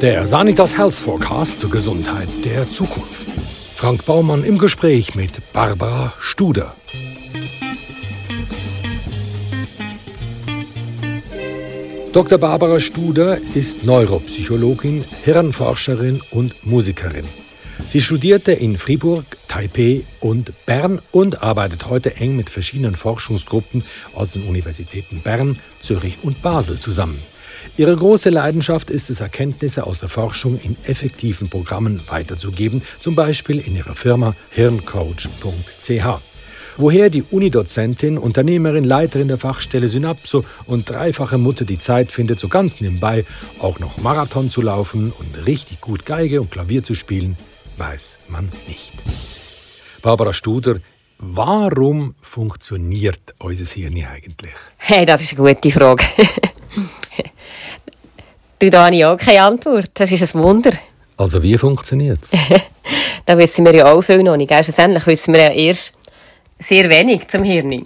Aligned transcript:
Der 0.00 0.26
Sanitas 0.26 0.78
Health 0.78 0.94
Forecast 0.94 1.60
zur 1.60 1.68
Gesundheit 1.68 2.28
der 2.42 2.66
Zukunft. 2.66 3.26
Frank 3.76 4.06
Baumann 4.06 4.44
im 4.44 4.56
Gespräch 4.56 5.14
mit 5.14 5.52
Barbara 5.52 6.14
Studer. 6.18 6.74
Dr. 12.14 12.38
Barbara 12.38 12.80
Studer 12.80 13.36
ist 13.54 13.84
Neuropsychologin, 13.84 15.04
Hirnforscherin 15.22 16.22
und 16.30 16.66
Musikerin. 16.66 17.26
Sie 17.86 18.00
studierte 18.00 18.52
in 18.52 18.78
Fribourg, 18.78 19.26
Taipei 19.48 20.04
und 20.20 20.64
Bern 20.64 21.02
und 21.12 21.42
arbeitet 21.42 21.90
heute 21.90 22.16
eng 22.16 22.36
mit 22.36 22.48
verschiedenen 22.48 22.94
Forschungsgruppen 22.94 23.84
aus 24.14 24.30
den 24.30 24.44
Universitäten 24.44 25.20
Bern, 25.20 25.58
Zürich 25.82 26.16
und 26.22 26.40
Basel 26.40 26.78
zusammen. 26.78 27.20
Ihre 27.76 27.96
große 27.96 28.30
Leidenschaft 28.30 28.90
ist 28.90 29.10
es, 29.10 29.20
Erkenntnisse 29.20 29.86
aus 29.86 30.00
der 30.00 30.08
Forschung 30.08 30.58
in 30.62 30.76
effektiven 30.84 31.48
Programmen 31.48 32.00
weiterzugeben, 32.08 32.82
zum 33.00 33.14
Beispiel 33.14 33.58
in 33.58 33.76
ihrer 33.76 33.94
Firma 33.94 34.34
hirncoach.ch. 34.50 36.20
Woher 36.76 37.10
die 37.10 37.22
Unidozentin, 37.22 38.16
Unternehmerin, 38.16 38.84
Leiterin 38.84 39.28
der 39.28 39.38
Fachstelle 39.38 39.88
Synapso 39.88 40.44
und 40.66 40.88
dreifache 40.88 41.36
Mutter 41.36 41.64
die 41.64 41.78
Zeit 41.78 42.10
findet, 42.10 42.40
so 42.40 42.48
ganz 42.48 42.80
nebenbei 42.80 43.24
auch 43.60 43.78
noch 43.78 43.98
Marathon 43.98 44.50
zu 44.50 44.62
laufen 44.62 45.12
und 45.18 45.46
richtig 45.46 45.80
gut 45.80 46.06
Geige 46.06 46.40
und 46.40 46.50
Klavier 46.50 46.82
zu 46.82 46.94
spielen, 46.94 47.36
weiß 47.76 48.18
man 48.28 48.48
nicht. 48.66 48.92
Barbara 50.02 50.32
Studer, 50.32 50.76
warum 51.18 52.14
funktioniert 52.20 53.34
unser 53.38 53.66
Hirn 53.66 54.02
eigentlich? 54.04 54.52
Hey, 54.78 55.04
das 55.04 55.22
ist 55.22 55.38
eine 55.38 55.54
gute 55.54 55.70
Frage. 55.70 56.04
du, 58.60 58.70
da 58.70 58.86
habe 58.86 58.96
ich 58.96 59.04
auch 59.04 59.18
keine 59.18 59.42
Antwort. 59.42 59.90
Das 59.94 60.12
ist 60.12 60.34
ein 60.34 60.42
Wunder. 60.42 60.72
Also 61.16 61.42
wie 61.42 61.58
funktioniert 61.58 62.20
es? 62.22 62.30
da 63.26 63.36
wissen 63.36 63.64
wir 63.64 63.74
ja 63.74 63.92
auch 63.92 64.02
viel 64.02 64.22
noch 64.22 64.36
nicht. 64.36 64.52
Schlussendlich 64.52 65.06
wissen 65.06 65.34
wir 65.34 65.42
ja 65.42 65.50
erst 65.50 65.92
sehr 66.58 66.88
wenig 66.88 67.26
zum 67.28 67.42
Hirn. 67.42 67.82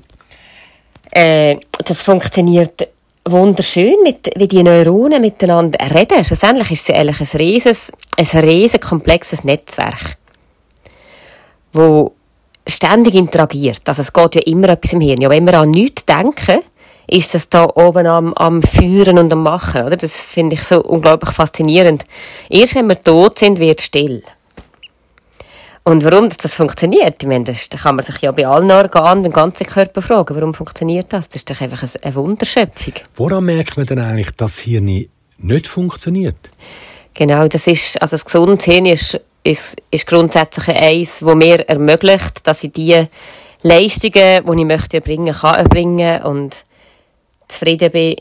Äh, 1.11 1.57
das 1.85 2.03
funktioniert 2.03 2.89
wunderschön, 3.25 3.97
mit, 4.03 4.31
wie 4.37 4.49
die 4.49 4.63
Neuronen 4.63 5.21
miteinander 5.21 5.79
reden. 5.95 6.25
Schlussendlich 6.25 6.71
ist 6.73 6.89
es 6.89 6.95
eigentlich 6.95 7.21
ein 7.21 7.39
rieses, 7.39 7.93
ein 8.17 8.41
riesen 8.41 8.81
komplexes 8.81 9.45
Netzwerk, 9.45 10.17
wo 11.73 12.13
ständig 12.67 13.15
interagiert. 13.15 13.83
Also 13.87 14.03
es 14.03 14.13
geht 14.13 14.35
ja 14.35 14.43
immer 14.43 14.71
etwas 14.71 14.93
im 14.93 15.01
Hirn. 15.01 15.21
Ja, 15.21 15.31
wenn 15.31 15.47
wir 15.47 15.59
an 15.59 15.71
nichts 15.71 16.05
denken, 16.05 16.61
ist 17.07 17.35
das 17.35 17.49
da 17.49 17.69
oben 17.75 18.07
am, 18.07 18.35
am 18.35 18.63
Führen 18.63 19.19
und 19.19 19.33
am 19.33 19.43
Machen, 19.43 19.83
oder? 19.85 19.97
Das 19.97 20.33
finde 20.33 20.55
ich 20.55 20.63
so 20.63 20.83
unglaublich 20.83 21.31
faszinierend. 21.33 22.05
Erst 22.49 22.75
wenn 22.75 22.89
wir 22.89 23.01
tot 23.01 23.39
sind, 23.39 23.59
wird 23.59 23.81
es 23.81 23.87
still. 23.87 24.23
Und 25.87 26.03
warum 26.03 26.31
das 26.31 26.55
funktioniert, 26.55 27.23
ich 27.23 27.29
meine, 27.29 27.45
das 27.45 27.69
kann 27.69 27.97
man 27.97 28.05
sich 28.05 28.19
ja 28.23 28.33
bei 28.33 28.47
allen 28.47 28.71
Organen, 28.71 29.23
beim 29.23 29.33
ganzen 29.33 29.67
Körper 29.67 30.01
fragen, 30.01 30.35
warum 30.35 30.55
funktioniert 30.55 31.13
das? 31.13 31.29
Das 31.29 31.37
ist 31.37 31.51
doch 31.51 31.61
einfach 31.61 31.87
eine 32.01 32.15
Wunderschöpfung. 32.15 32.95
Woran 33.17 33.45
merkt 33.45 33.77
man 33.77 33.85
denn 33.85 33.99
eigentlich, 33.99 34.31
dass 34.31 34.59
hier 34.59 34.81
nicht, 34.81 35.11
nicht 35.37 35.67
funktioniert? 35.67 36.51
Genau, 37.13 37.47
das 37.49 37.67
ist, 37.67 38.01
also 38.01 38.15
das 38.15 38.25
gesunde 38.25 38.65
Hirn 38.65 38.87
ist, 38.87 39.21
ist, 39.43 39.77
ist 39.91 40.07
grundsätzlich 40.07 40.75
eins, 40.75 41.19
das 41.21 41.35
mir 41.35 41.69
ermöglicht, 41.69 42.47
dass 42.47 42.65
ich 42.65 42.73
die 42.73 43.07
Leistungen, 43.63 44.43
die 44.45 44.61
ich 44.61 44.67
möchte 44.67 44.97
erbringen, 44.97 45.35
kann 45.35 45.57
erbringen 45.57 46.23
und 46.23 46.65
zufrieden 47.49 47.91
bin 47.91 48.17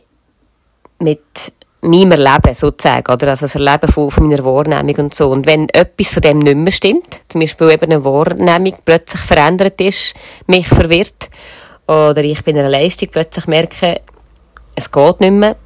mit 0.99 1.53
meinem 1.81 2.11
Erleben 2.11 2.53
sozusagen, 2.53 3.11
oder? 3.11 3.29
Also 3.29 3.45
das 3.45 3.55
Erleben 3.55 3.91
von, 3.91 4.09
von 4.09 4.27
meiner 4.27 4.43
Wahrnehmung 4.45 4.95
und 4.95 5.13
so. 5.13 5.29
Und 5.29 5.45
wenn 5.45 5.67
etwas 5.69 6.13
von 6.13 6.21
dem 6.21 6.39
nicht 6.39 6.55
mehr 6.55 6.71
stimmt, 6.71 7.21
zum 7.27 7.41
Beispiel 7.41 7.71
eben 7.71 7.91
eine 7.91 8.05
Wahrnehmung 8.05 8.75
plötzlich 8.85 9.21
verändert 9.21 9.79
ist, 9.81 10.13
mich 10.47 10.67
verwirrt, 10.67 11.29
oder 11.85 12.23
ich 12.23 12.41
bei 12.43 12.51
einer 12.51 12.69
Leistung 12.69 13.09
plötzlich 13.11 13.45
merke, 13.47 13.99
es 14.75 14.89
geht 14.89 15.19
nicht 15.19 15.31
mehr, 15.31 15.57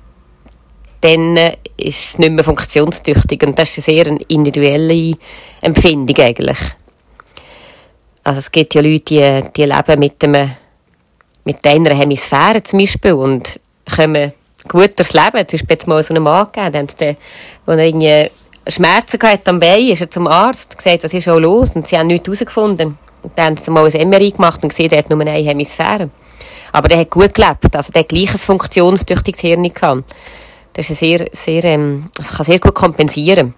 dann 1.01 1.37
ist 1.77 2.03
es 2.03 2.17
nicht 2.17 2.31
mehr 2.31 2.43
funktionstüchtig. 2.43 3.43
Und 3.43 3.57
das 3.59 3.77
ist 3.77 3.87
eine 3.87 3.97
sehr 3.97 4.17
individuelle 4.27 5.13
Empfindung 5.61 6.17
eigentlich. 6.17 6.57
Also 8.23 8.39
es 8.39 8.51
gibt 8.51 8.73
ja 8.73 8.81
Leute, 8.81 9.03
die, 9.03 9.43
die 9.55 9.65
leben 9.65 9.99
mit, 9.99 10.23
einem, 10.23 10.51
mit 11.47 11.65
einer 11.65 11.95
Hemisphäre 11.95 12.61
zum 12.61 12.79
Beispiel 12.79 13.13
und 13.13 13.61
kommen 13.95 14.33
gut 14.67 14.99
durchs 14.99 15.13
Leben. 15.13 15.45
Es 15.47 15.53
ist 15.53 15.65
jetzt 15.69 15.87
mal 15.87 16.03
so 16.03 16.13
einen 16.13 16.23
Mann 16.23 16.47
gegeben, 16.51 16.87
der, 16.99 17.15
er 17.65 17.77
irgendwie 17.77 18.29
Schmerzen 18.67 19.21
hatte 19.21 19.51
am 19.51 19.61
Bein, 19.61 19.87
ist 19.87 20.01
er 20.01 20.09
zum 20.09 20.27
Arzt, 20.27 20.77
gesagt, 20.77 21.05
was 21.05 21.13
ist 21.13 21.29
auch 21.29 21.39
los? 21.39 21.73
Und 21.73 21.87
sie 21.87 21.97
haben 21.97 22.07
nichts 22.07 22.27
herausgefunden. 22.27 22.97
Und 23.23 23.31
dann 23.37 23.45
haben 23.45 23.57
sie 23.57 23.71
mal 23.71 23.89
ein 23.89 24.09
MRI 24.09 24.31
gemacht 24.31 24.61
und 24.61 24.69
gesehen, 24.69 24.89
der 24.89 24.99
hat 24.99 25.09
nur 25.09 25.21
eine 25.21 25.31
Hemisphäre. 25.31 26.09
Aber 26.73 26.89
der 26.89 26.99
hat 26.99 27.11
gut 27.11 27.33
gelebt, 27.33 27.73
also 27.73 27.93
der 27.93 28.01
hat 28.01 28.09
gleiches 28.09 28.43
funktionstüchtiges 28.43 29.39
Hirn 29.39 29.63
gehabt. 29.73 30.03
Das 30.73 30.89
ist 30.89 30.99
sehr, 30.99 31.29
sehr, 31.31 31.63
ähm, 31.63 32.09
das 32.17 32.35
kann 32.35 32.45
sehr 32.45 32.59
gut 32.59 32.75
kompensieren. 32.75 33.53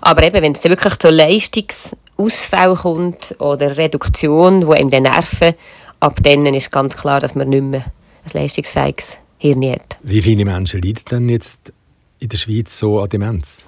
Aber 0.00 0.22
eben, 0.22 0.42
wenn 0.42 0.52
es 0.52 0.62
dann 0.62 0.70
wirklich 0.70 0.96
zu 0.96 1.10
Leistungsausfall 1.10 2.74
kommt 2.74 3.36
oder 3.38 3.76
Reduktion, 3.76 4.66
wo 4.66 4.72
eben 4.72 4.88
die 4.88 5.00
Nerven, 5.00 5.54
ab 6.00 6.16
dann 6.22 6.46
ist 6.46 6.70
ganz 6.70 6.96
klar, 6.96 7.20
dass 7.20 7.34
man 7.34 7.48
nicht 7.48 7.62
mehr 7.62 7.84
ein 8.24 8.30
leistungsfähiges 8.32 9.18
Hirn 9.38 9.70
hat. 9.70 9.98
Wie 10.02 10.22
viele 10.22 10.44
Menschen 10.44 10.82
leiden 10.82 11.04
denn 11.10 11.28
jetzt 11.28 11.72
in 12.18 12.28
der 12.28 12.36
Schweiz 12.36 12.76
so 12.78 13.00
an 13.00 13.08
Demenz? 13.08 13.64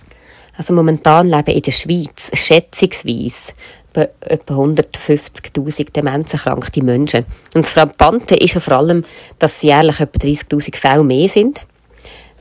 Also 0.56 0.74
momentan 0.74 1.28
leben 1.28 1.52
in 1.52 1.62
der 1.62 1.72
Schweiz 1.72 2.30
schätzungsweise 2.34 3.52
etwa 4.20 4.54
150'000 4.54 5.92
demenzerkrankte 5.92 6.84
Menschen. 6.84 7.24
Und 7.54 7.64
das 7.64 7.72
Frappante 7.72 8.36
ist 8.36 8.54
ja 8.54 8.60
vor 8.60 8.74
allem, 8.74 9.04
dass 9.38 9.62
jährlich 9.62 10.00
etwa 10.00 10.18
30'000 10.18 10.76
Fälle 10.76 11.04
mehr 11.04 11.28
sind. 11.28 11.66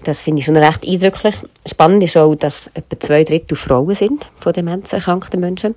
Das 0.03 0.21
finde 0.21 0.39
ich 0.39 0.45
schon 0.45 0.57
recht 0.57 0.85
eindrücklich. 0.87 1.35
Spannend 1.65 2.03
ist 2.03 2.17
auch, 2.17 2.35
dass 2.35 2.67
etwa 2.73 2.99
zwei 2.99 3.23
Drittel 3.23 3.55
Frauen 3.55 3.95
sind 3.95 4.25
von 4.37 4.53
demenzerkrankten 4.53 5.39
Menschen. 5.39 5.75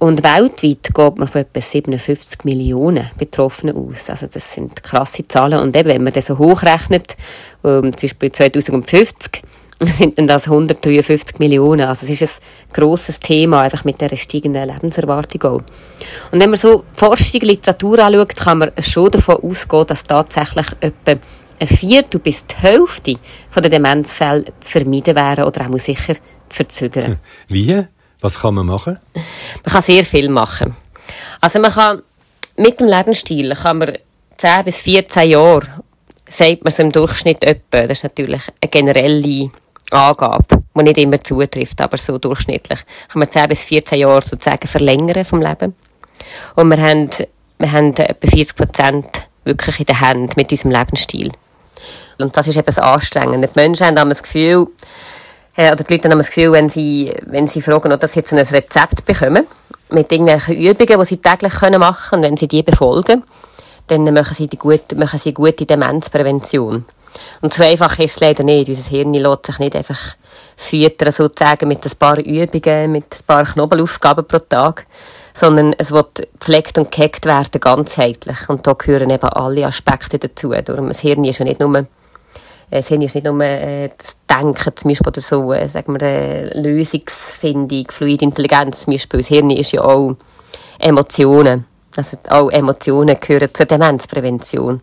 Und 0.00 0.24
weltweit 0.24 0.94
geht 0.94 1.18
man 1.18 1.28
von 1.28 1.42
etwa 1.42 1.60
57 1.60 2.44
Millionen 2.44 3.10
Betroffenen 3.18 3.76
aus. 3.76 4.08
Also 4.08 4.26
das 4.26 4.50
sind 4.50 4.82
krasse 4.82 5.28
Zahlen. 5.28 5.60
Und 5.60 5.76
eben, 5.76 5.90
wenn 5.90 6.02
man 6.02 6.12
das 6.14 6.26
so 6.26 6.38
hochrechnet, 6.38 7.16
um, 7.62 7.94
zum 7.94 8.08
Beispiel 8.08 8.32
2050, 8.32 9.42
sind 9.84 10.16
dann 10.16 10.26
das 10.26 10.46
153 10.46 11.38
Millionen. 11.38 11.82
Also 11.82 12.06
es 12.06 12.18
ist 12.18 12.40
ein 12.40 12.72
grosses 12.72 13.20
Thema, 13.20 13.60
einfach 13.60 13.84
mit 13.84 14.00
der 14.00 14.16
steigenden 14.16 14.66
Lebenserwartung 14.66 15.42
auch. 15.42 15.62
Und 16.32 16.40
wenn 16.40 16.48
man 16.48 16.58
so 16.58 16.84
Forschung, 16.94 17.42
Literatur 17.42 17.98
anschaut, 17.98 18.36
kann 18.36 18.58
man 18.58 18.72
schon 18.80 19.10
davon 19.10 19.36
ausgehen, 19.36 19.86
dass 19.86 20.04
tatsächlich 20.04 20.66
etwa 20.80 21.20
ein 21.60 21.68
Viertel 21.68 22.20
bis 22.20 22.46
die 22.46 22.56
Hälfte 22.56 23.16
der 23.54 23.68
Demenzfälle 23.68 24.46
zu 24.60 24.72
vermeiden 24.72 25.14
wären 25.14 25.44
oder 25.44 25.68
auch 25.68 25.78
sicher 25.78 26.14
zu 26.48 26.56
verzögern. 26.56 27.18
Wie? 27.48 27.84
Was 28.20 28.40
kann 28.40 28.54
man 28.54 28.66
machen? 28.66 28.98
Man 29.14 29.72
kann 29.72 29.82
sehr 29.82 30.04
viel 30.04 30.28
machen. 30.28 30.76
Also 31.40 31.58
man 31.58 31.72
kann 31.72 32.02
mit 32.56 32.80
dem 32.80 32.88
Lebensstil 32.88 33.54
kann 33.54 33.78
man 33.78 33.98
10 34.36 34.64
bis 34.64 34.82
14 34.82 35.30
Jahre, 35.30 35.66
sagt 36.28 36.64
man 36.64 36.70
so 36.70 36.82
im 36.82 36.92
Durchschnitt 36.92 37.42
etwa, 37.44 37.86
das 37.86 37.98
ist 37.98 38.04
natürlich 38.04 38.42
eine 38.62 38.70
generelle 38.70 39.50
Angabe, 39.90 40.62
die 40.74 40.82
nicht 40.82 40.98
immer 40.98 41.22
zutrifft, 41.22 41.80
aber 41.80 41.96
so 41.96 42.18
durchschnittlich, 42.18 42.80
kann 43.08 43.18
man 43.18 43.30
10 43.30 43.48
bis 43.48 43.64
14 43.64 43.98
Jahre 43.98 44.22
sozusagen 44.22 44.66
verlängern 44.66 45.24
vom 45.24 45.40
Leben. 45.42 45.74
Und 46.54 46.68
wir 46.68 46.80
haben, 46.80 47.10
wir 47.58 47.72
haben 47.72 47.94
etwa 47.96 48.28
40 48.28 48.56
Prozent 48.56 49.06
wirklich 49.44 49.80
in 49.80 49.86
der 49.86 50.00
Hand 50.00 50.36
mit 50.36 50.50
unserem 50.50 50.72
Lebensstil. 50.72 51.32
Und 52.18 52.36
das 52.36 52.48
ist 52.48 52.56
eben 52.56 52.66
das 52.66 52.78
Anstrengende. 52.78 53.48
Die 53.48 53.58
Menschen 53.58 53.86
haben 53.86 54.10
das 54.10 54.22
Gefühl, 54.22 54.68
äh, 55.56 55.72
oder 55.72 55.84
die 55.84 55.94
Leute 55.94 56.08
haben 56.08 56.18
das 56.18 56.28
Gefühl, 56.28 56.52
wenn 56.52 56.68
sie, 56.68 57.14
wenn 57.26 57.46
sie 57.46 57.62
fragen, 57.62 57.92
ob 57.92 58.04
sie 58.06 58.20
jetzt 58.20 58.32
ein 58.32 58.38
Rezept 58.38 59.04
bekommen, 59.04 59.46
mit 59.90 60.12
irgendwelchen 60.12 60.56
Übungen, 60.56 61.00
die 61.00 61.04
sie 61.04 61.16
täglich 61.16 61.52
machen 61.60 61.70
können, 61.70 61.82
und 62.12 62.22
wenn 62.22 62.36
sie 62.36 62.48
die 62.48 62.62
befolgen, 62.62 63.24
dann 63.88 64.04
machen 64.14 64.34
sie, 64.34 64.46
die 64.46 64.56
gute, 64.56 64.94
machen 64.96 65.18
sie 65.18 65.34
gute 65.34 65.66
Demenzprävention. 65.66 66.84
Und 67.40 67.54
so 67.54 67.64
einfach 67.64 67.98
ist 67.98 68.14
es 68.14 68.20
leider 68.20 68.44
nicht. 68.44 68.68
Unser 68.68 68.88
Hirn 68.88 69.14
lässt 69.14 69.46
sich 69.46 69.58
nicht 69.58 69.74
einfach 69.74 70.14
füttern, 70.56 71.10
sozusagen, 71.10 71.66
mit 71.68 71.84
ein 71.84 71.98
paar 71.98 72.18
Übungen, 72.18 72.92
mit 72.92 73.04
ein 73.04 73.26
paar 73.26 73.44
Knobelaufgaben 73.44 74.26
pro 74.26 74.38
Tag, 74.38 74.86
sondern 75.34 75.74
es 75.78 75.90
wird 75.90 76.28
gepflegt 76.38 76.78
und 76.78 76.92
gehackt 76.92 77.24
werden, 77.26 77.60
ganzheitlich. 77.60 78.48
Und 78.48 78.66
da 78.66 78.74
gehören 78.74 79.10
eben 79.10 79.28
alle 79.28 79.66
Aspekte 79.66 80.18
dazu. 80.18 80.50
Darum, 80.52 80.88
das 80.88 81.00
Hirn 81.00 81.24
ist 81.24 81.38
ja 81.38 81.44
nicht 81.44 81.60
nur 81.60 81.86
das 82.70 82.88
Hirn 82.88 83.02
ist 83.02 83.14
nicht 83.14 83.24
nur 83.24 83.40
äh, 83.42 83.90
das 83.96 84.18
Denken, 84.28 84.76
zum 84.76 84.90
Beispiel, 84.90 85.08
oder 85.08 85.20
so, 85.20 85.52
äh, 85.52 85.68
sagen 85.68 85.94
wir, 85.94 86.02
äh, 86.02 86.60
Lösungsfindung, 86.60 87.86
fluide 87.90 88.24
Intelligenz, 88.24 88.82
zum 88.82 88.92
Beispiel. 88.92 89.20
Das 89.20 89.28
Hirn 89.28 89.50
ist 89.50 89.72
ja 89.72 89.82
auch 89.82 90.16
Emotionen. 90.78 91.66
Also 91.96 92.16
auch 92.28 92.50
Emotionen 92.50 93.16
gehören 93.20 93.48
zur 93.52 93.66
Demenzprävention. 93.66 94.80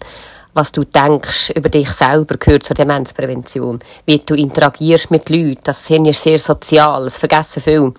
was 0.53 0.71
du 0.71 0.83
denkst 0.83 1.51
über 1.55 1.69
dich 1.69 1.91
selber, 1.91 2.35
gehört 2.37 2.63
zur 2.63 2.73
Demenzprävention. 2.73 3.79
Wie 4.07 4.17
du 4.17 4.33
interagierst 4.33 5.11
mit 5.11 5.29
Leuten, 5.29 5.59
das 5.63 5.85
Hirn 5.85 6.05
ist 6.05 6.23
sehr 6.23 6.39
sozial, 6.39 7.03
das 7.03 7.17
vergessen 7.17 7.61
viel 7.61 7.93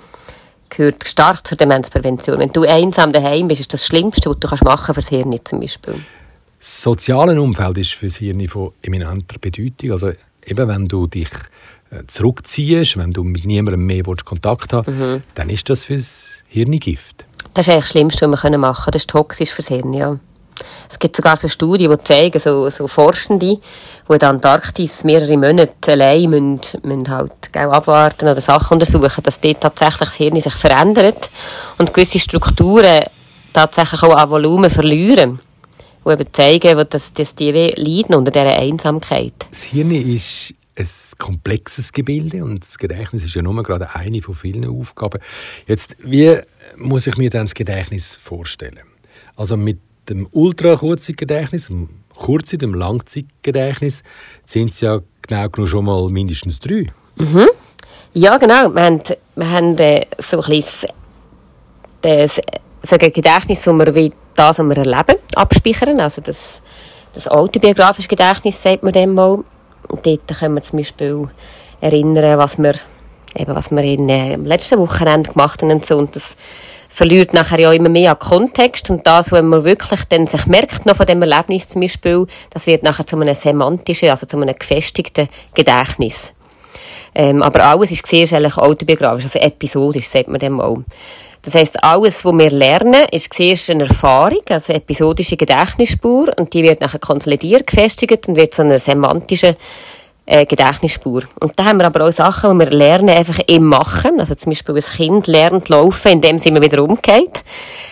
gehört 0.68 1.06
stark 1.08 1.46
zur 1.46 1.56
Demenzprävention. 1.56 2.38
Wenn 2.38 2.52
du 2.52 2.62
einsam 2.62 3.12
daheim 3.12 3.48
bist, 3.48 3.60
ist 3.60 3.72
das 3.72 3.86
Schlimmste, 3.86 4.28
was 4.30 4.38
du 4.40 4.48
kannst 4.48 4.64
machen 4.64 4.92
fürs 4.92 5.08
Hirn 5.08 5.38
zum 5.44 5.60
Beispiel. 5.60 6.04
Das 6.58 6.82
soziale 6.82 7.40
Umfeld 7.40 7.78
ist 7.78 7.92
für 7.92 8.06
das 8.06 8.16
Hirn 8.16 8.46
von 8.48 8.72
eminenter 8.82 9.38
Bedeutung. 9.38 9.92
Also 9.92 10.12
eben, 10.44 10.68
wenn 10.68 10.88
du 10.88 11.06
dich 11.06 11.30
äh, 11.90 12.04
zurückziehst, 12.06 12.96
wenn 12.96 13.12
du 13.12 13.22
mit 13.24 13.44
niemandem 13.44 13.86
mehr 13.86 14.02
Kontakt 14.24 14.72
haben 14.72 14.98
mhm. 14.98 15.22
dann 15.34 15.50
ist 15.50 15.70
das 15.70 15.84
fürs 15.84 16.42
Hirn 16.48 16.72
Gift. 16.72 17.26
Das 17.54 17.66
ist 17.66 17.72
eigentlich 17.72 17.84
das 17.84 17.90
Schlimmste, 17.90 18.30
was 18.30 18.42
wir 18.42 18.58
machen 18.58 18.84
können. 18.84 18.92
Das 18.92 19.02
ist 19.02 19.10
toxisch 19.10 19.52
fürs 19.52 19.68
Hirn, 19.68 19.92
ja. 19.92 20.18
Es 20.90 20.98
gibt 20.98 21.16
sogar 21.16 21.36
so 21.36 21.48
Studien, 21.48 21.90
die 21.90 21.98
zeigen, 21.98 22.38
so, 22.38 22.68
so 22.70 22.88
Forschende, 22.88 23.46
die 23.46 24.12
in 24.12 24.18
der 24.18 24.28
Antarktis 24.30 25.04
mehrere 25.04 25.36
Monate 25.36 25.92
allein 25.92 26.30
müssen, 26.30 26.60
müssen 26.82 27.08
halt 27.08 27.32
abwarten 27.54 28.28
oder 28.28 28.40
Sachen 28.40 28.74
untersuchen, 28.74 29.22
dass 29.22 29.40
dort 29.40 29.60
tatsächlich 29.60 29.98
das 29.98 30.14
Hirn 30.14 30.40
sich 30.40 30.54
verändert 30.54 31.30
und 31.78 31.94
gewisse 31.94 32.18
Strukturen 32.18 33.04
tatsächlich 33.52 34.02
auch 34.02 34.16
an 34.16 34.30
Volumen 34.30 34.70
verlieren. 34.70 35.40
Die 36.04 36.10
eben 36.10 36.32
zeigen, 36.32 36.86
dass, 36.88 37.12
dass 37.12 37.34
die 37.34 37.50
leiden 37.52 38.14
unter 38.14 38.30
dieser 38.30 38.56
Einsamkeit. 38.58 39.34
Das 39.50 39.62
Hirn 39.62 39.90
ist 39.90 40.54
ein 40.76 40.86
komplexes 41.18 41.92
Gebilde 41.92 42.44
und 42.44 42.64
das 42.64 42.78
Gedächtnis 42.78 43.24
ist 43.24 43.34
ja 43.34 43.42
nur 43.42 43.62
gerade 43.62 43.94
eine 43.94 44.22
von 44.22 44.34
vielen 44.34 44.64
Aufgaben. 44.64 45.20
Jetzt, 45.66 45.96
wie 46.00 46.38
muss 46.76 47.06
ich 47.06 47.16
mir 47.16 47.30
dann 47.30 47.46
das 47.46 47.54
Gedächtnis 47.54 48.14
vorstellen? 48.14 48.80
Also 49.36 49.56
mit 49.56 49.80
dem 50.08 50.28
Ultrakurzzeitgedächtnis, 50.30 51.66
dem 51.66 51.88
Kurzzeit- 52.14 52.64
und 52.64 52.74
Langzeitgedächtnis 52.74 54.02
sind 54.44 54.70
es 54.70 54.80
ja 54.80 55.00
genau 55.22 55.48
genug 55.48 55.68
schon 55.68 55.84
mal 55.84 56.08
mindestens 56.08 56.58
drei. 56.58 56.86
Mhm. 57.16 57.46
Ja, 58.14 58.36
genau. 58.38 58.74
Wir 58.74 58.82
haben, 58.82 59.02
wir 59.36 59.50
haben 59.50 59.78
äh, 59.78 60.06
so 60.18 60.40
ein 60.40 60.50
bisschen 60.50 60.90
das, 62.00 62.40
so 62.88 62.96
ein 62.96 63.12
Gedächtnis, 63.12 63.66
wo 63.66 63.72
wir 63.72 63.94
wie 63.94 64.12
das, 64.34 64.58
was 64.58 64.66
wir 64.66 64.76
erleben, 64.76 65.18
abspeichern. 65.34 66.00
Also 66.00 66.22
das, 66.22 66.62
das 67.12 67.28
autobiografische 67.28 68.08
Gedächtnis, 68.08 68.62
sagt 68.62 68.82
man 68.82 68.92
dem 68.92 69.14
mal. 69.14 69.38
Und 69.88 70.06
dort 70.06 70.26
können 70.38 70.54
wir 70.54 70.62
zum 70.62 70.78
Beispiel 70.78 71.28
erinnern, 71.80 72.38
was 72.38 72.58
wir, 72.58 72.74
eben, 73.36 73.54
was 73.54 73.70
wir 73.70 73.82
in, 73.82 74.08
äh, 74.08 74.34
am 74.34 74.46
letzten 74.46 74.78
Wochenende 74.78 75.30
gemacht 75.30 75.62
haben 75.62 75.70
und 75.70 75.84
so. 75.84 75.98
Und 75.98 76.16
das 76.16 76.36
verliert 76.88 77.34
nachher 77.34 77.60
ja 77.60 77.72
immer 77.72 77.90
mehr 77.90 78.12
an 78.12 78.18
Kontext 78.18 78.90
und 78.90 79.06
das, 79.06 79.30
was 79.30 79.42
man 79.42 79.64
wirklich 79.64 80.04
dann 80.04 80.26
sich 80.26 80.46
merkt 80.46 80.86
noch 80.86 80.96
von 80.96 81.06
dem 81.06 81.22
Erlebnis 81.22 81.68
zum 81.68 81.82
Beispiel, 81.82 82.26
das 82.50 82.66
wird 82.66 82.82
nachher 82.82 83.06
zu 83.06 83.16
einem 83.20 83.34
semantischen, 83.34 84.08
also 84.08 84.26
zu 84.26 84.36
einem 84.36 84.54
gefestigten 84.58 85.28
Gedächtnis. 85.54 86.32
Ähm, 87.14 87.42
aber 87.42 87.64
alles 87.64 87.90
ist 87.90 88.06
sehr 88.06 88.30
eigentlich 88.32 88.56
autobiografisch, 88.56 89.24
also 89.24 89.38
episodisch, 89.38 90.08
sagt 90.08 90.28
man 90.28 90.38
dem 90.38 90.60
auch. 90.60 90.78
Das 91.42 91.54
heisst, 91.54 91.82
alles, 91.82 92.24
was 92.24 92.32
wir 92.34 92.50
lernen, 92.50 93.06
ist 93.12 93.32
zuerst 93.32 93.70
eine 93.70 93.84
Erfahrung, 93.84 94.40
also 94.48 94.72
eine 94.72 94.82
episodische 94.82 95.36
Gedächtnisspur, 95.36 96.32
und 96.36 96.52
die 96.52 96.62
wird 96.62 96.80
nachher 96.80 96.98
konsolidiert, 96.98 97.66
gefestigt 97.66 98.28
und 98.28 98.36
wird 98.36 98.54
zu 98.54 98.62
einer 98.62 98.78
semantischen 98.78 99.56
äh, 100.26 100.44
Gedächtnisspur. 100.44 101.22
Und 101.40 101.58
da 101.58 101.64
haben 101.64 101.78
wir 101.78 101.86
aber 101.86 102.06
auch 102.06 102.12
Sachen, 102.12 102.58
die 102.58 102.66
wir 102.66 102.70
lernen 102.70 103.10
einfach 103.10 103.38
im 103.46 103.64
Machen. 103.64 104.20
Also 104.20 104.34
zum 104.34 104.50
Beispiel, 104.50 104.74
ein 104.74 104.82
Kind 104.82 105.26
lernt 105.26 105.68
laufen, 105.70 106.12
indem 106.12 106.36
es 106.36 106.44
immer 106.44 106.60
wieder 106.60 106.82
umgeht. 106.82 107.42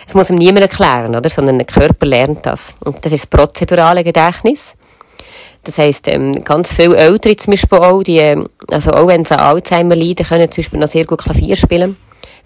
Das 0.05 0.13
muss 0.13 0.29
ihm 0.29 0.35
niemand 0.35 0.61
erklären, 0.61 1.15
oder? 1.15 1.29
Sondern 1.29 1.57
der 1.57 1.65
Körper 1.65 2.05
lernt 2.05 2.45
das. 2.45 2.75
Und 2.81 3.03
das 3.03 3.11
ist 3.11 3.23
das 3.23 3.39
prozedurale 3.39 4.03
Gedächtnis. 4.03 4.75
Das 5.63 5.79
heisst, 5.79 6.07
ähm, 6.07 6.31
ganz 6.45 6.73
viele 6.73 6.95
Ältere 6.95 7.35
zum 7.35 7.51
Beispiel 7.51 7.79
auch, 7.79 8.03
die, 8.03 8.19
ähm, 8.19 8.47
also 8.71 8.91
auch 8.91 9.07
wenn 9.07 9.25
sie 9.25 9.33
an 9.33 9.39
Alzheimer 9.39 9.95
leiden, 9.95 10.25
können 10.25 10.51
zum 10.51 10.61
Beispiel 10.61 10.79
noch 10.79 10.87
sehr 10.87 11.05
gut 11.05 11.23
Klavier 11.23 11.55
spielen. 11.55 11.97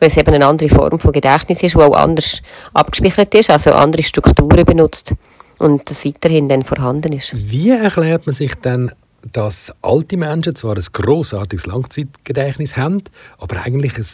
Weil 0.02 0.10
es 0.10 0.18
eben 0.18 0.34
eine 0.34 0.46
andere 0.46 0.68
Form 0.68 1.00
von 1.00 1.14
Gedächtnis 1.14 1.64
ist, 1.64 1.76
die 1.76 1.80
auch 1.80 1.96
anders 1.96 2.42
abgespeichert 2.74 3.34
ist, 3.36 3.50
also 3.50 3.72
andere 3.72 4.04
Strukturen 4.04 4.66
benutzt 4.66 5.14
und 5.60 5.90
das 5.90 6.04
weiterhin 6.04 6.50
dann 6.50 6.64
vorhanden 6.64 7.14
ist. 7.14 7.34
Wie 7.36 7.70
erklärt 7.70 8.26
man 8.26 8.36
sich 8.36 8.56
dann 8.56 8.92
dass 9.32 9.72
alte 9.82 10.18
Menschen 10.18 10.56
zwar 10.56 10.76
ein 10.76 10.86
grossartiges 10.94 11.68
Langzeitgedächtnis 11.68 12.76
haben, 12.78 13.04
aber 13.38 13.62
eigentlich 13.62 13.98
ein 13.98 14.06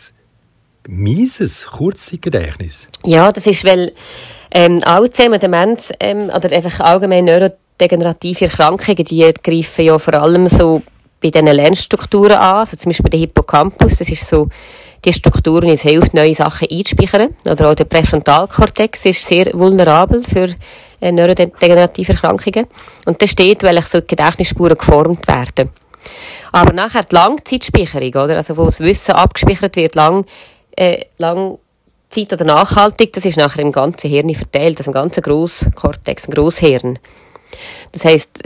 mieses 0.88 1.68
Kurzzeitgedächtnis. 1.68 2.88
Ja, 3.06 3.32
das 3.32 3.48
ist, 3.48 3.64
weil 3.66 3.94
ähm, 4.52 4.82
Alzheimer, 4.84 5.38
Demenz 5.38 5.92
ähm, 6.00 6.30
oder 6.34 6.52
einfach 6.52 6.80
allgemein 6.80 7.26
neurodegenerative 7.26 8.46
Erkrankungen, 8.46 9.04
die 9.06 9.34
greifen 9.44 9.86
ja 9.86 10.00
vor 10.00 10.14
allem 10.16 10.48
so 10.48 10.82
bei 11.22 11.30
diesen 11.30 11.48
Lernstrukturen 11.48 12.34
an, 12.34 12.58
also 12.58 12.78
zum 12.78 12.92
Beispiel 12.92 13.10
der 13.10 13.20
Hippocampus, 13.20 13.98
das 13.98 14.10
ist 14.10 14.28
so 14.28 14.50
die 15.06 15.14
Struktur, 15.14 15.62
die 15.62 15.72
es 15.72 15.82
hilft, 15.82 16.14
neue 16.14 16.34
Sachen 16.34 16.68
einzuspeichern. 16.70 17.36
Oder 17.46 17.70
auch 17.70 17.76
der 17.76 17.86
Präfrontalkortex 17.86 19.06
ist 19.06 19.26
sehr 19.26 19.52
vulnerabel 19.54 20.24
für 20.24 20.56
äh, 21.02 21.12
neurodegenerative 21.12 22.14
Erkrankungen. 22.14 22.68
Und 23.06 23.22
das 23.22 23.32
steht, 23.32 23.64
weil 23.64 23.82
so 23.84 24.02
Gedächtnisspuren 24.02 24.78
geformt 24.78 25.28
werden. 25.28 25.70
Aber 26.52 26.74
nachher 26.74 27.04
die 27.04 27.16
Langzeitspeicherung, 27.16 28.10
oder? 28.10 28.38
Also, 28.38 28.58
wo 28.58 28.66
das 28.66 28.80
Wissen 28.80 29.12
abgespeichert 29.12 29.76
wird, 29.76 29.96
lang, 29.96 30.26
äh, 30.76 31.06
lang 31.18 31.60
Zeit 32.10 32.32
oder 32.34 32.46
nachhaltig, 32.46 33.14
das 33.14 33.26
ist 33.26 33.38
nachher 33.38 33.62
im 33.62 33.72
ganzen 33.72 34.10
Hirn 34.10 34.34
verteilt, 34.34 34.78
also 34.78 34.92
im 34.92 34.96
ganzen 34.96 35.22
Grosskortex, 35.22 36.28
ein 36.28 36.34
Grosshirn. 36.34 37.00
Das 37.92 38.06
heisst, 38.06 38.44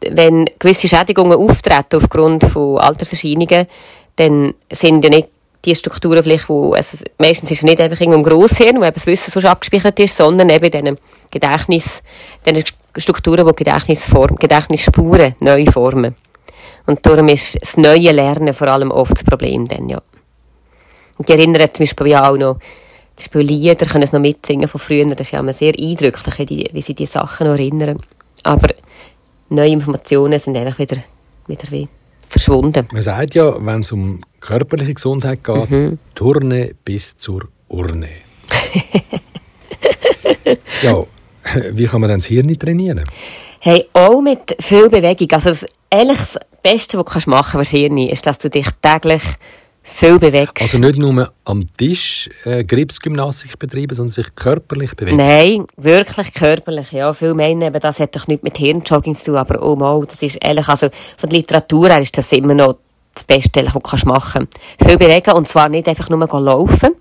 wenn 0.00 0.46
gewisse 0.58 0.88
Schädigungen 0.88 1.38
auftreten 1.38 1.96
aufgrund 1.96 2.44
von 2.44 2.78
Alterserscheinungen, 2.78 3.66
dann 4.16 4.54
sind 4.72 5.04
ja 5.04 5.10
nicht 5.10 5.28
die 5.64 5.74
Strukturen 5.74 6.22
vielleicht, 6.22 6.48
wo, 6.48 6.72
also 6.72 7.04
meistens 7.18 7.50
ist 7.50 7.58
es 7.58 7.64
nicht 7.64 7.80
einfach 7.80 8.00
irgendwo 8.00 8.18
im 8.18 8.24
Grosshirn, 8.24 8.78
wo 8.80 8.84
eben 8.84 8.94
das 8.94 9.06
Wissen 9.06 9.30
so 9.30 9.46
abgespeichert 9.46 9.98
ist, 9.98 10.16
sondern 10.16 10.50
eben 10.50 10.64
in 10.66 10.70
diesen 10.70 10.98
Gedächtnis, 11.30 12.02
diesen 12.46 12.64
Strukturen, 12.96 13.46
die 13.46 13.56
Gedächtnisform, 13.56 14.36
Gedächtnisspuren 14.36 15.34
neu 15.40 15.66
formen. 15.66 16.14
Und 16.86 17.04
darum 17.04 17.28
ist 17.28 17.60
das 17.60 17.76
neue 17.76 18.12
Lernen 18.12 18.54
vor 18.54 18.68
allem 18.68 18.90
oft 18.90 19.12
das 19.12 19.24
Problem 19.24 19.66
dann, 19.68 19.88
ja. 19.88 20.00
Und 21.18 21.28
die 21.28 21.32
erinnern 21.32 21.68
zum 21.72 21.84
Beispiel 21.84 22.14
auch 22.14 22.36
noch, 22.36 22.54
zum 23.16 23.16
Beispiel 23.16 23.40
Lieder 23.40 23.86
können 23.86 24.04
es 24.04 24.12
noch 24.12 24.20
mitsingen 24.20 24.68
von 24.68 24.80
früher, 24.80 25.04
das 25.06 25.20
ist 25.20 25.32
ja 25.32 25.40
immer 25.40 25.52
sehr 25.52 25.74
eindrücklich, 25.76 26.70
wie 26.72 26.82
sie 26.82 26.94
die 26.94 27.06
Sachen 27.06 27.48
noch 27.48 27.54
erinnern. 27.54 27.98
Aber 28.44 28.68
neue 29.48 29.70
Informationen 29.70 30.38
sind 30.38 30.56
einfach 30.56 30.78
wieder, 30.78 30.98
wieder 31.48 31.70
wie 31.70 31.88
verschwunden. 32.28 32.86
Man 32.92 33.02
sagt 33.02 33.34
ja, 33.34 33.54
wenn 33.64 33.80
es 33.80 33.92
um 33.92 34.20
körperliche 34.40 34.94
Gesundheit 34.94 35.42
geht, 35.42 35.70
mhm. 35.70 35.98
Turne 36.14 36.74
bis 36.84 37.16
zur 37.16 37.48
Urne. 37.68 38.08
ja, 40.82 41.00
wie 41.72 41.86
kann 41.86 42.00
man 42.00 42.10
dann 42.10 42.20
das 42.20 42.26
Hirn 42.26 42.58
trainieren? 42.58 43.04
Hey, 43.60 43.86
auch 43.92 44.20
mit 44.20 44.56
viel 44.60 44.88
Bewegung. 44.88 45.28
Also 45.32 45.50
das, 45.50 45.66
eigentlich 45.90 46.18
das 46.18 46.38
Beste, 46.62 46.98
was 46.98 47.24
du 47.24 47.30
machen 47.30 47.50
kannst 47.50 47.50
für 47.50 47.58
das 47.58 47.70
Hirn, 47.70 47.98
ist, 47.98 48.26
dass 48.26 48.38
du 48.38 48.50
dich 48.50 48.66
täglich 48.80 49.22
viel 49.88 50.18
bewegst. 50.18 50.74
Also 50.74 50.78
nicht 50.78 50.98
nur 50.98 51.32
am 51.44 51.68
Tisch 51.76 52.28
äh, 52.44 52.62
Gripsgymnastik 52.64 53.58
betreiben, 53.58 53.94
sondern 53.94 54.10
sich 54.10 54.34
körperlich 54.34 54.94
bewegen? 54.94 55.16
Nein, 55.16 55.66
wirklich 55.76 56.32
körperlich. 56.32 56.92
Ja, 56.92 57.12
viele 57.14 57.34
meinen 57.34 57.62
eben, 57.62 57.80
das 57.80 57.98
hat 57.98 58.14
doch 58.14 58.26
nichts 58.28 58.44
mit 58.44 58.58
Hirnjogging 58.58 59.14
zu 59.14 59.26
tun, 59.26 59.36
aber 59.36 59.62
oh 59.62 59.76
mal, 59.76 60.04
das 60.06 60.22
ist 60.22 60.36
ehrlich, 60.44 60.68
also 60.68 60.88
von 61.16 61.30
der 61.30 61.38
Literatur 61.38 61.88
her 61.88 62.00
ist 62.00 62.16
das 62.16 62.32
immer 62.32 62.54
noch 62.54 62.78
das 63.14 63.24
Beste, 63.24 63.64
was 63.64 64.00
du 64.00 64.08
machen 64.08 64.48
kannst. 64.78 64.88
Viel 64.88 64.96
bewegen 64.96 65.32
und 65.32 65.48
zwar 65.48 65.68
nicht 65.68 65.88
einfach 65.88 66.08
nur 66.08 66.20
laufen. 66.40 66.94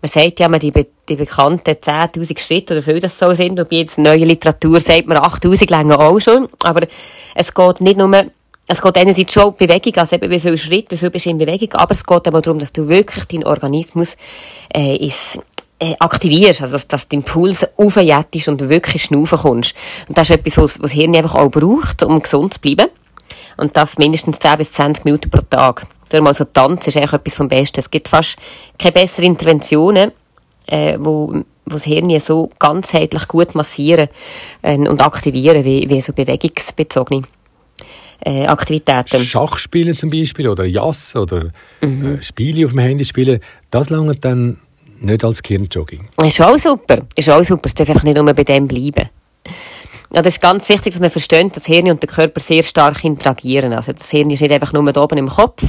Man 0.00 0.08
sagt 0.08 0.38
ja, 0.38 0.48
man 0.48 0.60
die, 0.60 0.72
die 1.08 1.16
bekannten 1.16 1.70
10'000 1.70 2.38
Schritte 2.38 2.74
oder 2.74 2.82
viel 2.82 3.00
das 3.00 3.18
so 3.18 3.34
sind, 3.34 3.58
und 3.58 3.68
bei 3.68 3.76
jetzt 3.76 3.98
neue 3.98 4.24
Literatur 4.24 4.80
sagt 4.80 5.06
man 5.06 5.18
8'000 5.18 5.70
länger 5.70 5.98
auch 5.98 6.20
schon, 6.20 6.48
aber 6.62 6.86
es 7.34 7.52
geht 7.52 7.80
nicht 7.80 7.96
nur 7.96 8.08
es 8.66 8.80
geht 8.80 8.96
einerseits 8.96 9.32
schon 9.32 9.44
um 9.44 9.56
Bewegung, 9.56 9.94
also 9.96 10.16
eben 10.16 10.30
wie 10.30 10.40
viel 10.40 10.56
Schritt, 10.56 10.90
wie 10.90 10.96
viel 10.96 11.10
bist 11.10 11.26
du 11.26 11.30
in 11.30 11.38
Bewegung, 11.38 11.72
aber 11.72 11.92
es 11.92 12.04
geht 12.04 12.26
aber 12.26 12.40
darum, 12.40 12.58
dass 12.58 12.72
du 12.72 12.88
wirklich 12.88 13.24
deinen 13.26 13.44
Organismus 13.44 14.16
äh, 14.74 14.96
ist, 14.96 15.38
äh, 15.80 15.94
aktivierst, 15.98 16.62
also 16.62 16.72
dass, 16.72 16.88
dass 16.88 17.08
dein 17.08 17.22
Puls 17.22 17.66
aufjetzt 17.76 18.48
und 18.48 18.60
du 18.60 18.68
wirklich 18.68 19.04
schnaufen 19.04 19.38
kommst. 19.38 19.74
Und 20.08 20.16
das 20.16 20.30
ist 20.30 20.36
etwas, 20.36 20.56
was, 20.56 20.62
was 20.76 20.82
das 20.82 20.92
Hirn 20.92 21.14
einfach 21.14 21.34
auch 21.34 21.50
braucht, 21.50 22.02
um 22.02 22.22
gesund 22.22 22.54
zu 22.54 22.60
bleiben. 22.60 22.88
Und 23.56 23.76
das 23.76 23.98
mindestens 23.98 24.38
10 24.38 24.58
bis 24.58 24.72
20 24.72 25.04
Minuten 25.04 25.30
pro 25.30 25.42
Tag. 25.42 25.86
Darum 26.08 26.26
also 26.26 26.44
Tanz 26.44 26.86
ist 26.86 26.96
eigentlich 26.96 27.12
etwas 27.12 27.36
vom 27.36 27.48
Besten. 27.48 27.80
Es 27.80 27.90
gibt 27.90 28.08
fast 28.08 28.36
keine 28.78 28.92
besseren 28.92 29.30
Interventionen, 29.30 30.12
äh, 30.66 30.96
wo, 30.98 31.32
wo 31.66 31.72
das 31.72 31.84
Hirn 31.84 32.18
so 32.20 32.48
ganzheitlich 32.58 33.28
gut 33.28 33.54
massieren 33.54 34.08
äh, 34.62 34.76
und 34.76 35.02
aktivieren, 35.02 35.64
wie, 35.64 35.88
wie 35.88 36.00
so 36.00 36.12
bewegungsbezogene 36.12 37.22
äh, 38.20 38.46
Aktivitäten. 38.46 39.24
Schachspielen 39.24 39.96
zum 39.96 40.10
Beispiel 40.10 40.48
oder 40.48 40.64
Jazz 40.64 41.14
oder 41.16 41.50
mhm. 41.80 42.16
äh, 42.16 42.22
Spiele 42.22 42.66
auf 42.66 42.72
dem 42.72 42.80
Handy 42.80 43.04
spielen, 43.04 43.40
das 43.70 43.90
lange 43.90 44.14
dann 44.16 44.58
nicht 45.00 45.24
als 45.24 45.42
Kirnjogging. 45.42 46.08
Ist 46.22 46.40
auch 46.40 46.58
super. 46.58 46.98
Ist 47.16 47.30
auch 47.30 47.44
super. 47.44 47.66
Es 47.66 47.74
darf 47.74 47.88
einfach 47.88 48.04
nicht 48.04 48.16
nur 48.16 48.32
bei 48.32 48.44
dem 48.44 48.66
bleiben. 48.66 49.08
Ja, 50.12 50.22
das 50.22 50.34
ist 50.34 50.40
ganz 50.40 50.68
wichtig, 50.68 50.92
dass 50.92 51.00
man 51.00 51.10
versteht, 51.10 51.46
dass 51.46 51.54
das 51.54 51.66
Hirn 51.66 51.90
und 51.90 52.02
der 52.02 52.08
Körper 52.08 52.38
sehr 52.38 52.62
stark 52.62 53.02
interagieren. 53.04 53.72
Also 53.72 53.92
das 53.92 54.10
Hirn 54.10 54.30
ist 54.30 54.42
nicht 54.42 54.52
einfach 54.52 54.72
nur 54.72 54.92
da 54.92 55.02
oben 55.02 55.18
im 55.18 55.28
Kopf 55.28 55.62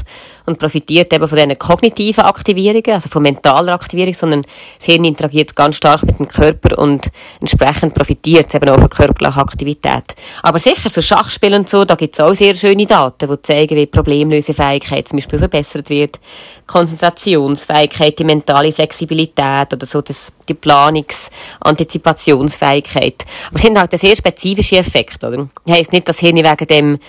und 0.46 0.60
profitiert 0.60 1.12
eben 1.14 1.28
von 1.28 1.38
diesen 1.38 1.58
kognitiven 1.58 2.26
Aktivierungen, 2.26 2.92
also 2.94 3.10
von 3.10 3.24
mentaler 3.24 3.74
Aktivierung, 3.74 4.14
sondern 4.14 4.44
das 4.78 4.86
Hirn 4.86 5.06
interagiert 5.06 5.56
ganz 5.56 5.78
stark 5.78 6.04
mit 6.04 6.20
dem 6.20 6.28
Körper 6.28 6.78
und 6.78 7.08
entsprechend 7.40 7.96
profitiert 7.96 8.48
es 8.50 8.54
eben 8.54 8.70
auch 8.70 8.80
von 8.80 8.90
körperlicher 8.90 9.42
Aktivität. 9.42 10.04
Aber 10.44 10.60
sicher, 10.60 10.90
so 10.90 11.02
Schachspiel 11.02 11.56
und 11.56 11.68
so, 11.68 11.86
da 11.86 11.96
gibt 11.96 12.14
es 12.14 12.20
auch 12.20 12.36
sehr 12.36 12.56
schöne 12.56 12.86
Daten, 12.86 13.28
die 13.28 13.42
zeigen, 13.42 13.76
wie 13.76 13.88
Problemlösefähigkeit 13.88 15.08
zum 15.08 15.18
Beispiel 15.18 15.40
verbessert 15.40 15.90
wird, 15.90 16.20
Konzentrationsfähigkeit, 16.68 18.20
die 18.20 18.24
mentale 18.24 18.72
Flexibilität 18.72 19.74
oder 19.74 19.86
so 19.86 20.02
das, 20.02 20.34
die 20.48 20.54
Planungs-, 20.54 21.30
Antizipationsfähigkeit. 21.62 23.24
Aber 23.48 23.56
es 23.56 23.62
sind 23.62 23.78
halt 23.78 23.98
sehr 23.98 24.16
spezifische 24.16 24.78
Effekte, 24.78 25.28
oder? 25.28 25.50
Das 25.66 25.76
heisst 25.76 25.94
nicht, 25.94 26.08
dass 26.08 26.20
Hirn 26.20 26.38
wegen 26.38 26.68
dem 26.68 27.00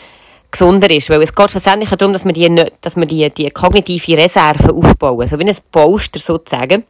gesunder 0.50 0.90
ist, 0.90 1.10
weil 1.10 1.22
es 1.22 1.34
geht 1.34 1.50
schlussendlich 1.50 1.90
darum, 1.90 2.12
dass 2.12 2.24
wir 2.24 2.32
die, 2.32 2.64
dass 2.80 2.96
wir 2.96 3.06
die, 3.06 3.28
die 3.28 3.50
kognitive 3.50 4.16
Reserve 4.16 4.72
aufbauen, 4.72 5.26
so 5.26 5.38
wie 5.38 5.44
ein 5.44 5.56
Poster 5.70 6.18
sozusagen. 6.18 6.84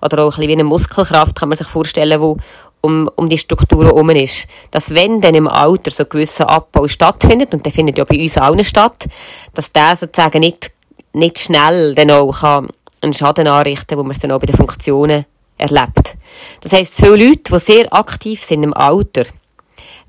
Oder 0.00 0.24
auch 0.24 0.24
ein 0.24 0.30
bisschen 0.30 0.48
wie 0.48 0.52
eine 0.52 0.64
Muskelkraft 0.64 1.36
kann 1.38 1.48
man 1.48 1.58
sich 1.58 1.66
vorstellen, 1.66 2.20
wo 2.20 2.36
um, 2.80 3.08
um 3.14 3.28
die 3.28 3.38
Strukturen 3.38 3.86
herum 3.86 4.10
ist. 4.10 4.46
Dass 4.70 4.94
wenn 4.94 5.20
dann 5.20 5.34
im 5.34 5.48
Alter 5.48 5.90
so 5.90 6.02
ein 6.02 6.08
gewisser 6.08 6.48
Abbau 6.48 6.88
stattfindet, 6.88 7.54
und 7.54 7.64
der 7.64 7.72
findet 7.72 7.96
ja 7.96 8.04
bei 8.04 8.20
uns 8.20 8.36
allen 8.36 8.64
statt, 8.64 9.06
dass 9.54 9.72
der 9.72 9.96
sozusagen 9.96 10.40
nicht, 10.40 10.70
nicht 11.12 11.38
schnell 11.38 11.94
dann 11.94 12.10
auch 12.10 12.40
kann 12.40 12.68
einen 13.00 13.12
Schaden 13.12 13.48
anrichten 13.48 13.86
kann, 13.88 13.98
wo 13.98 14.02
man 14.02 14.12
es 14.12 14.20
dann 14.20 14.30
auch 14.30 14.38
bei 14.38 14.46
den 14.46 14.56
Funktionen 14.56 15.24
erlebt. 15.62 16.16
Das 16.60 16.72
heisst, 16.72 16.96
viele 16.96 17.28
Leute, 17.28 17.52
die 17.52 17.58
sehr 17.58 17.92
aktiv 17.92 18.42
sind 18.44 18.62
im 18.62 18.74
Alter 18.74 19.24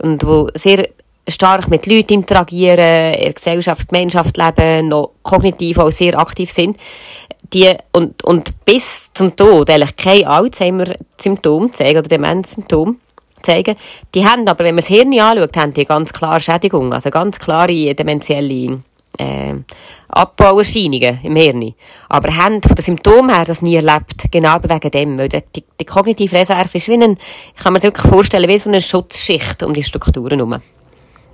und 0.02 0.22
die 0.22 0.48
sehr 0.56 0.90
stark 1.28 1.70
mit 1.70 1.86
Leuten 1.86 2.14
interagieren, 2.14 3.14
in 3.14 3.34
Gesellschaft, 3.34 3.88
Gemeinschaft 3.88 4.38
leben, 4.38 4.90
noch 4.90 5.12
kognitiv 5.22 5.78
auch 5.78 5.92
sehr 5.92 6.20
aktiv 6.20 6.52
sind, 6.52 6.78
die, 7.54 7.72
und, 7.92 8.24
und 8.24 8.66
bis 8.66 9.14
zum 9.14 9.36
Tod 9.36 9.70
eigentlich 9.70 9.96
kein 9.96 10.26
Alzheimer-Symptom 10.26 11.74
zeigen 11.74 12.00
oder 12.00 12.10
Demenz-Symptom 12.10 12.98
zeigen, 13.42 13.76
die 14.16 14.26
haben 14.26 14.48
aber, 14.48 14.64
wenn 14.64 14.76
man 14.76 14.82
das 14.82 14.88
Hirn 14.88 15.18
anschaut, 15.20 15.56
haben 15.58 15.74
die 15.74 15.86
ganz 15.86 16.12
klare 16.12 16.40
Schädigung, 16.40 16.94
also 16.94 17.10
ganz 17.10 17.40
klare 17.40 17.94
dementielle 17.94 18.82
äh, 19.18 19.56
Abbauerscheinungen 20.10 21.20
im 21.24 21.36
Hirn. 21.36 21.74
Aber 22.10 22.36
haben 22.36 22.62
von 22.62 22.76
den 22.76 22.84
Symptomen 22.84 23.34
her 23.34 23.46
das 23.46 23.62
nie 23.62 23.76
erlebt, 23.76 24.32
genau 24.32 24.58
wegen 24.62 24.92
dem. 24.92 25.18
Weil 25.18 25.30
die, 25.30 25.64
die 25.80 25.86
kognitive 25.86 26.36
Reserve 26.36 26.70
ist 26.74 26.88
wie 26.88 26.94
ein, 26.94 27.18
ich 27.56 27.64
kann 27.64 27.74
mir 27.74 27.80
das 27.80 27.84
wirklich 27.84 28.10
vorstellen, 28.10 28.50
wie 28.50 28.58
so 28.58 28.70
eine 28.70 28.82
Schutzschicht 28.82 29.64
um 29.64 29.74
die 29.74 29.84
Strukturen 29.84 30.38
herum. 30.38 30.60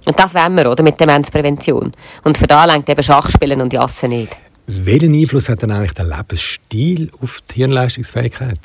Und 0.05 0.19
das 0.19 0.33
wollen 0.33 0.55
wir, 0.55 0.71
oder? 0.71 0.83
Mit 0.83 1.00
Demenzprävention. 1.00 1.91
Und 2.24 2.38
für 2.38 2.48
da 2.48 2.65
lenkt 2.65 2.89
eben 2.89 3.03
Schachspielen 3.03 3.62
und 3.62 3.74
Jassen 3.74 4.09
nicht. 4.09 4.36
Welchen 4.65 5.13
Einfluss 5.13 5.50
hat 5.50 5.62
denn 5.62 5.71
eigentlich 5.71 5.93
der 5.93 6.05
Lebensstil 6.05 7.12
auf 7.21 7.41
die 7.50 7.55
Hirnleistungsfähigkeit? 7.55 8.59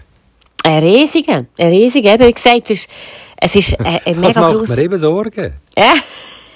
Ein 0.63 0.83
riesiger, 0.83 1.45
ein 1.59 1.69
riesiger. 1.69 2.19
Wie 2.19 2.33
gesagt, 2.33 2.71
es 2.71 2.71
ist, 2.71 2.89
es 3.37 3.57
ist 3.57 3.81
ein, 3.81 4.01
ein 4.05 4.21
mega 4.21 4.53
Das 4.53 4.61
macht 4.61 4.69
mir 4.69 4.85
eben 4.85 4.99
Sorgen. 4.99 5.55
Ja. 5.77 5.93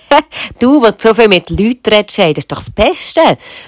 du, 0.58 0.80
der 0.80 0.94
so 0.98 1.14
viel 1.14 1.28
mit 1.28 1.50
Leuten 1.50 1.92
redest, 1.92 2.18
das 2.18 2.38
ist 2.38 2.52
doch 2.52 2.58
das 2.58 2.70
Beste. 2.70 3.20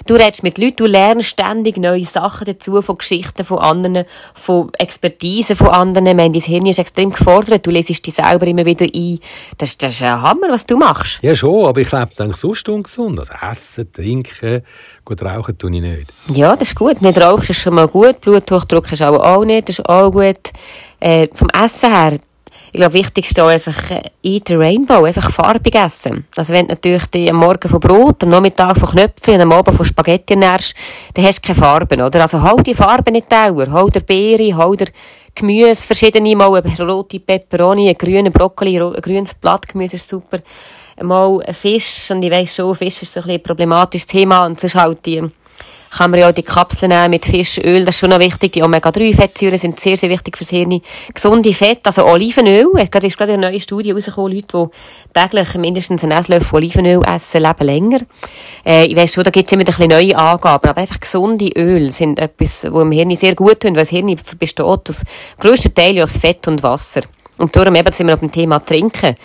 Du 0.05 0.15
redest 0.15 0.43
mit 0.43 0.57
Leuten, 0.57 0.77
du 0.77 0.85
lernst 0.85 1.27
ständig 1.27 1.77
neue 1.77 2.05
Sachen 2.05 2.45
dazu, 2.45 2.81
von 2.81 2.97
Geschichten 2.97 3.45
von 3.45 3.59
anderen, 3.59 4.05
von 4.33 4.71
Expertise 4.77 5.55
von 5.55 5.69
anderen. 5.69 6.15
Mein, 6.15 6.33
dein 6.33 6.41
Hirn 6.41 6.65
ist 6.65 6.79
extrem 6.79 7.11
gefordert, 7.11 7.65
du 7.65 7.71
lesest 7.71 8.05
dich 8.05 8.13
selber 8.13 8.47
immer 8.47 8.65
wieder 8.65 8.85
ein. 8.85 9.19
Das, 9.57 9.77
das 9.77 9.95
ist 9.95 10.01
ein 10.01 10.21
Hammer, 10.21 10.49
was 10.49 10.65
du 10.65 10.77
machst. 10.77 11.19
Ja, 11.21 11.35
schon, 11.35 11.65
aber 11.65 11.81
ich 11.81 11.91
lebe 11.91 12.11
dann 12.15 12.33
sonst 12.33 12.67
ungesund. 12.69 13.19
Also 13.19 13.33
essen, 13.49 13.91
trinken, 13.91 14.63
gut 15.05 15.21
rauchen 15.21 15.57
tue 15.57 15.75
ich 15.75 15.81
nicht. 15.81 16.13
Ja, 16.33 16.55
das 16.55 16.69
ist 16.69 16.75
gut. 16.75 17.01
Nicht 17.01 17.19
rauchen 17.19 17.49
ist 17.49 17.61
schon 17.61 17.75
mal 17.75 17.87
gut, 17.87 18.21
Bluthochdruck 18.21 18.91
ist 18.91 19.01
auch, 19.01 19.19
auch 19.19 19.45
nicht, 19.45 19.69
das 19.69 19.79
ist 19.79 19.85
auch 19.87 20.11
gut. 20.11 20.51
Äh, 20.99 21.27
vom 21.33 21.47
Essen 21.49 21.91
her, 21.91 22.19
ich 22.73 22.79
glaube, 22.79 22.93
wichtig 22.93 23.29
ist 23.29 23.37
einfach 23.37 23.91
äh, 23.91 24.09
Eat 24.23 24.47
the 24.47 24.55
Rainbow, 24.55 25.03
einfach 25.03 25.29
farbig 25.29 25.75
essen. 25.75 26.25
Also 26.37 26.53
wenn 26.53 26.67
du 26.67 26.73
natürlich 26.73 27.05
die 27.07 27.29
am 27.29 27.35
Morgen 27.35 27.67
von 27.67 27.81
Brot, 27.81 28.23
am 28.23 28.29
Nachmittag 28.29 28.77
von 28.77 28.89
Knöpfen 28.89 29.33
und 29.33 29.41
am 29.41 29.51
Abend 29.51 29.75
von 29.75 29.85
Spaghetti 29.85 30.33
ernährst, 30.33 30.73
dann 31.13 31.25
hast 31.25 31.39
du 31.39 31.47
keine 31.47 31.59
Farben, 31.59 32.01
oder? 32.01 32.21
Also 32.21 32.41
hol 32.41 32.63
die 32.63 32.73
Farben 32.73 33.11
nicht 33.11 33.29
dauer, 33.29 33.69
hol 33.71 33.89
dir 33.89 33.99
Beere, 33.99 34.55
hol 34.55 34.77
dir 34.77 34.87
Gemüse, 35.35 35.85
verschiedene 35.85 36.35
mal 36.35 36.55
eine 36.55 36.87
rote 36.87 37.19
Peperoni, 37.19 37.87
einen 37.87 37.97
grünen 37.97 38.31
Brokkoli, 38.31 38.81
ein 38.81 39.01
grünes 39.01 39.33
Blattgemüse 39.33 39.97
ist 39.97 40.07
super. 40.07 40.39
Mal 41.01 41.41
ein 41.43 41.53
Fisch, 41.53 42.11
und 42.11 42.23
ich 42.23 42.31
weiss 42.31 42.55
schon, 42.55 42.75
Fisch 42.75 43.01
ist 43.01 43.13
so 43.13 43.21
ein, 43.21 43.31
ein 43.31 43.43
problematisches 43.43 44.07
Thema, 44.07 44.45
und 44.45 44.59
sonst 44.59 44.75
halt 44.75 45.05
die 45.05 45.21
kann 45.91 46.11
man 46.11 46.19
ja 46.19 46.29
auch 46.29 46.33
die 46.33 46.43
Kapseln 46.43 47.09
mit 47.09 47.25
Fischöl, 47.25 47.83
das 47.83 47.95
ist 47.95 47.99
schon 47.99 48.09
noch 48.09 48.19
wichtig. 48.19 48.53
Die 48.53 48.63
Omega-3-Fettsäuren 48.63 49.57
sind 49.57 49.79
sehr, 49.79 49.97
sehr 49.97 50.09
wichtig 50.09 50.37
fürs 50.37 50.49
Hirn. 50.49 50.81
Gesunde 51.13 51.53
Fett, 51.53 51.81
also 51.83 52.05
Olivenöl, 52.05 52.67
es 52.75 52.83
ist 52.83 53.17
gerade 53.17 53.33
eine 53.33 53.49
neue 53.49 53.59
Studie 53.59 53.91
rausgekommen, 53.91 54.33
Leute, 54.33 54.47
die 55.13 55.19
täglich 55.19 55.53
mindestens 55.55 56.03
einen 56.03 56.13
Esslöffel 56.13 56.57
Olivenöl 56.57 57.01
essen, 57.05 57.41
leben 57.41 57.65
länger. 57.65 57.99
Äh, 58.65 58.85
ich 58.85 58.95
weiss 58.95 59.13
schon, 59.13 59.23
da 59.23 59.31
es 59.33 59.51
immer 59.51 59.61
ein 59.61 59.65
bisschen 59.65 59.89
neue 59.89 60.17
Angaben, 60.17 60.69
aber 60.69 60.79
einfach 60.79 60.99
gesunde 60.99 61.49
Öl 61.55 61.89
sind 61.91 62.19
etwas, 62.19 62.65
wo 62.71 62.81
im 62.81 62.91
Hirn 62.91 63.15
sehr 63.15 63.35
gut 63.35 63.59
tun, 63.59 63.75
weil 63.75 63.83
das 63.83 63.89
Hirn 63.89 64.17
besteht 64.39 64.65
aus 64.65 65.03
grössten 65.39 65.75
Teil 65.75 66.01
aus 66.01 66.17
Fett 66.17 66.47
und 66.47 66.63
Wasser. 66.63 67.01
Und 67.41 67.55
darum 67.55 67.75
eben 67.75 67.91
sind 67.91 68.07
wir 68.07 68.13
auf 68.13 68.19
dem 68.19 68.31
Thema 68.31 68.59
Trinken. 68.59 69.15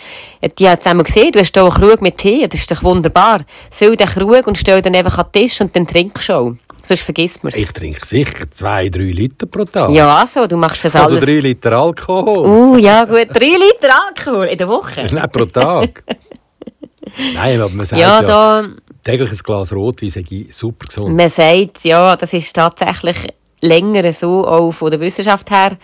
Die 0.57 0.67
hat 0.67 0.81
es 0.81 0.87
einmal 0.87 1.05
gesehen, 1.05 1.31
du 1.31 1.39
hast 1.39 1.53
hier 1.53 1.63
einen 1.63 1.71
Krug 1.71 2.01
mit 2.01 2.17
Tee, 2.17 2.47
das 2.47 2.61
ist 2.61 2.71
doch 2.71 2.83
wunderbar. 2.83 3.41
Füll 3.69 3.95
den 3.95 4.07
Krug 4.07 4.47
und 4.47 4.57
stell 4.57 4.81
dann 4.81 4.95
einfach 4.95 5.19
an 5.19 5.25
den 5.33 5.43
Tisch 5.43 5.61
und 5.61 5.75
dann 5.75 5.85
trinkst 5.85 6.29
du 6.29 6.33
auch. 6.33 6.53
Sonst 6.83 7.03
vergisst 7.03 7.43
man 7.43 7.53
es. 7.53 7.59
Ich 7.59 7.71
trinke 7.71 8.05
sicher 8.05 8.49
zwei, 8.53 8.89
drei 8.89 9.03
Liter 9.03 9.45
pro 9.45 9.65
Tag. 9.65 9.91
Ja, 9.91 10.17
also, 10.17 10.47
du 10.47 10.57
machst 10.57 10.83
das 10.85 10.95
also 10.95 11.15
alles. 11.15 11.23
Also 11.23 11.25
drei 11.25 11.41
Liter 11.41 11.73
Alkohol. 11.73 12.47
Uh, 12.47 12.77
ja 12.77 13.03
gut, 13.05 13.27
drei 13.33 13.57
Liter 13.57 13.93
Alkohol 14.07 14.47
in 14.47 14.57
der 14.57 14.67
Woche? 14.67 15.07
Nein, 15.11 15.29
pro 15.31 15.45
Tag. 15.45 16.03
Nein, 17.35 17.61
aber 17.61 17.69
man 17.73 17.85
sagt 17.85 18.01
ja, 18.01 18.21
ja 18.21 18.63
tägliches 19.03 19.43
Glas 19.43 19.71
Rotwein 19.71 20.09
sei 20.09 20.23
super 20.49 20.85
gesund. 20.85 21.15
Man 21.15 21.29
sagt, 21.29 21.83
ja, 21.83 22.15
das 22.15 22.33
ist 22.33 22.53
tatsächlich 22.53 23.17
länger 23.61 24.11
so 24.11 24.45
auch 24.45 24.71
von 24.71 24.89
der 24.89 24.99
Wissenschaft 24.99 25.49
her 25.49 25.77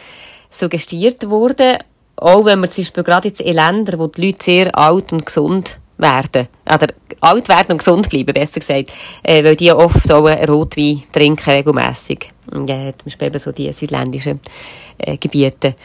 suggestiert 0.50 1.28
worden 1.30 1.78
auch 2.16 2.46
wenn 2.46 2.60
man 2.60 2.70
zum 2.70 2.84
Beispiel 2.84 3.04
gerade 3.04 3.28
jetzt 3.28 3.42
in 3.42 3.56
Ländern, 3.56 4.00
wo 4.00 4.08
die 4.08 4.28
Leute 4.28 4.44
sehr 4.44 4.78
alt 4.78 5.12
und 5.12 5.26
gesund 5.26 5.80
werden, 5.98 6.48
oder 6.66 6.88
alt 7.22 7.50
werden 7.50 7.72
und 7.72 7.78
gesund 7.78 8.10
bleiben, 8.10 8.34
besser 8.34 8.60
gesagt, 8.60 8.92
äh, 9.24 9.44
weil 9.44 9.56
die 9.56 9.72
oft 9.72 10.12
auch 10.12 10.28
Rotwein 10.48 11.04
trinken 11.12 11.50
regelmässig. 11.50 12.32
Ja, 12.52 12.92
zum 12.92 13.06
Beispiel 13.06 13.28
eben 13.28 13.40
so 13.40 13.52
die 13.52 13.72
südländischen 13.72 14.40
äh, 14.98 15.18
Gebiete. 15.18 15.76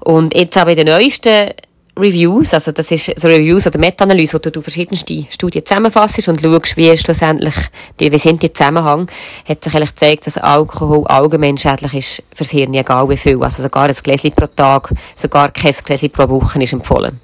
Und 0.00 0.34
jetzt 0.34 0.56
aber 0.56 0.70
in 0.70 0.76
den 0.76 0.86
neuesten 0.86 1.50
Reviews, 1.98 2.54
also 2.54 2.70
das 2.70 2.90
ist 2.92 3.18
so 3.18 3.26
Reviews 3.26 3.66
oder 3.66 3.78
Meta-Analyse, 3.78 4.34
wo 4.34 4.38
du 4.38 4.60
verschiedenste 4.60 5.26
Studien 5.30 5.66
zusammenfasst 5.66 6.28
und 6.28 6.40
schaust, 6.40 6.76
wie 6.76 6.96
schlussendlich, 6.96 7.54
die, 7.98 8.12
wie 8.12 8.18
sind 8.18 8.42
die 8.42 8.52
Zusammenhang, 8.52 9.10
hat 9.48 9.64
sich 9.64 9.74
eigentlich 9.74 9.90
gezeigt, 9.90 10.26
dass 10.26 10.38
Alkohol 10.38 11.06
allgemein 11.06 11.58
schädlich 11.58 11.94
ist 11.94 12.22
fürs 12.34 12.50
Hirn, 12.50 12.74
egal 12.74 13.08
wie 13.08 13.16
viel. 13.16 13.42
Also 13.42 13.62
sogar 13.62 13.88
ein 13.88 13.96
Gläschen 14.00 14.32
pro 14.32 14.46
Tag, 14.46 14.94
sogar 15.16 15.50
kein 15.50 15.74
Gläschen 15.84 16.10
pro 16.10 16.28
Woche 16.28 16.62
ist 16.62 16.72
empfohlen. 16.72 17.20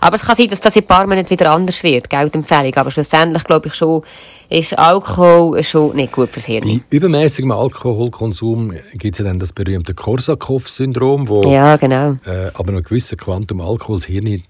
Aber 0.00 0.16
es 0.16 0.22
kann 0.22 0.36
sein, 0.36 0.48
dass 0.48 0.60
das 0.60 0.76
in 0.76 0.82
ein 0.82 0.86
paar 0.86 1.06
Monaten 1.06 1.30
wieder 1.30 1.50
anders 1.50 1.82
wird, 1.82 2.10
Geldempfehlung. 2.10 2.74
Aber 2.76 2.90
schlussendlich 2.90 3.44
glaube 3.44 3.68
ich 3.68 3.74
schon, 3.74 4.02
ist 4.48 4.78
Alkohol 4.78 5.62
schon 5.62 5.96
nicht 5.96 6.12
gut 6.12 6.30
fürs 6.30 6.46
Hirn. 6.46 6.62
Bei 6.62 6.96
übermäßigem 6.96 7.50
Alkoholkonsum 7.50 8.72
gibt 8.94 9.14
es 9.14 9.18
ja 9.18 9.24
dann 9.24 9.38
das 9.38 9.52
berühmte 9.52 9.94
Korsakow-Syndrom, 9.94 11.28
wo 11.28 11.42
ja, 11.42 11.76
genau. 11.76 12.16
äh, 12.26 12.50
aber 12.54 12.72
noch 12.72 12.78
ein 12.78 12.84
gewisser 12.84 13.16
Quantum 13.16 13.60
Alkohol 13.60 13.98
das 13.98 14.06
Hirn 14.06 14.42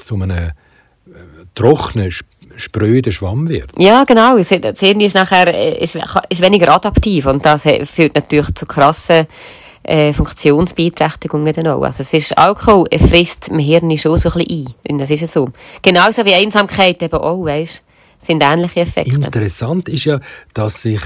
zu 0.00 0.14
einem 0.14 0.30
äh, 0.30 0.52
trockenen, 1.54 2.10
spröden 2.56 3.12
Schwamm 3.12 3.48
wird. 3.48 3.70
Ja, 3.78 4.04
genau. 4.04 4.36
Das 4.38 4.80
Hirn 4.80 5.00
ist 5.00 5.14
nachher 5.14 5.46
äh, 5.48 5.82
ist, 5.82 5.96
ist 6.28 6.42
weniger 6.42 6.72
adaptiv 6.74 7.26
und 7.26 7.44
das 7.44 7.62
führt 7.84 8.14
natürlich 8.14 8.54
zu 8.54 8.66
krassen 8.66 9.26
äh, 9.82 10.12
Funktionsbeeinträchtigungen 10.12 11.52
dann 11.52 11.68
auch. 11.68 11.82
Also 11.82 12.02
es 12.02 12.12
ist 12.12 12.36
Alkohol, 12.36 12.86
frisst 12.98 13.48
im 13.48 13.58
Hirn 13.58 13.96
schon 13.96 14.18
so 14.18 14.30
ein 14.30 14.44
bisschen 14.44 14.74
ein. 14.88 14.98
Das 14.98 15.10
ist 15.10 15.20
ja 15.20 15.26
so. 15.26 15.48
Genauso 15.82 16.24
wie 16.24 16.34
Einsamkeit 16.34 17.02
eben 17.02 17.18
auch, 17.18 17.44
weißt 17.44 17.84
sind 18.20 18.42
ähnliche 18.42 18.80
Effekte. 18.80 19.16
Interessant 19.16 19.88
ist 19.88 20.04
ja, 20.04 20.20
dass 20.54 20.82
sich 20.82 21.00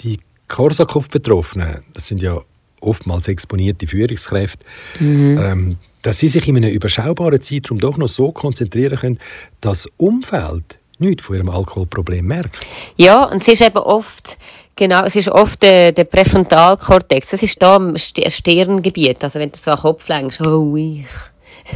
die 0.00 0.20
Korsakow-Betroffenen, 0.48 1.82
das 1.94 2.06
sind 2.06 2.22
ja 2.22 2.38
oftmals 2.80 3.26
exponierte 3.26 3.86
Führungskräfte, 3.86 4.64
mhm. 5.00 5.38
ähm, 5.42 5.76
dass 6.02 6.18
sie 6.18 6.28
sich 6.28 6.46
in 6.46 6.56
einem 6.56 6.70
überschaubaren 6.70 7.42
Zeitraum 7.42 7.78
doch 7.78 7.96
noch 7.96 8.08
so 8.08 8.30
konzentrieren 8.30 8.98
können, 8.98 9.18
dass 9.60 9.84
das 9.84 9.92
Umfeld 9.96 10.78
nichts 10.98 11.24
von 11.24 11.36
ihrem 11.36 11.48
Alkoholproblem 11.48 12.24
merkt. 12.24 12.66
Ja, 12.96 13.24
und 13.24 13.42
es 13.42 13.48
ist 13.48 13.62
eben 13.62 13.78
oft 13.78 14.38
Genau, 14.78 15.04
es 15.04 15.16
ist 15.16 15.28
oft 15.28 15.62
der, 15.62 15.92
der 15.92 16.04
Präfrontalkortex. 16.04 17.30
Das 17.30 17.42
ist 17.42 17.62
da 17.62 17.76
im 17.76 17.96
Stirngebiet. 17.96 19.24
Also 19.24 19.40
wenn 19.40 19.50
du 19.50 19.58
so 19.58 19.70
an 19.70 19.78
den 19.78 19.80
Kopf 19.80 20.06
lenkst, 20.08 20.40
oh 20.42 20.76
ich, 20.76 21.06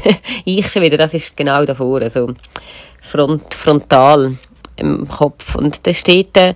ich 0.45 0.69
schon 0.69 0.83
wieder, 0.83 0.99
das 0.99 1.15
ist 1.15 1.35
genau 1.35 1.65
davor, 1.65 2.03
also 2.03 2.35
front, 3.01 3.55
frontal 3.55 4.37
im 4.77 5.09
Kopf. 5.09 5.55
Und 5.55 5.87
da 5.87 5.95
steht, 5.95 6.37
äh, 6.37 6.53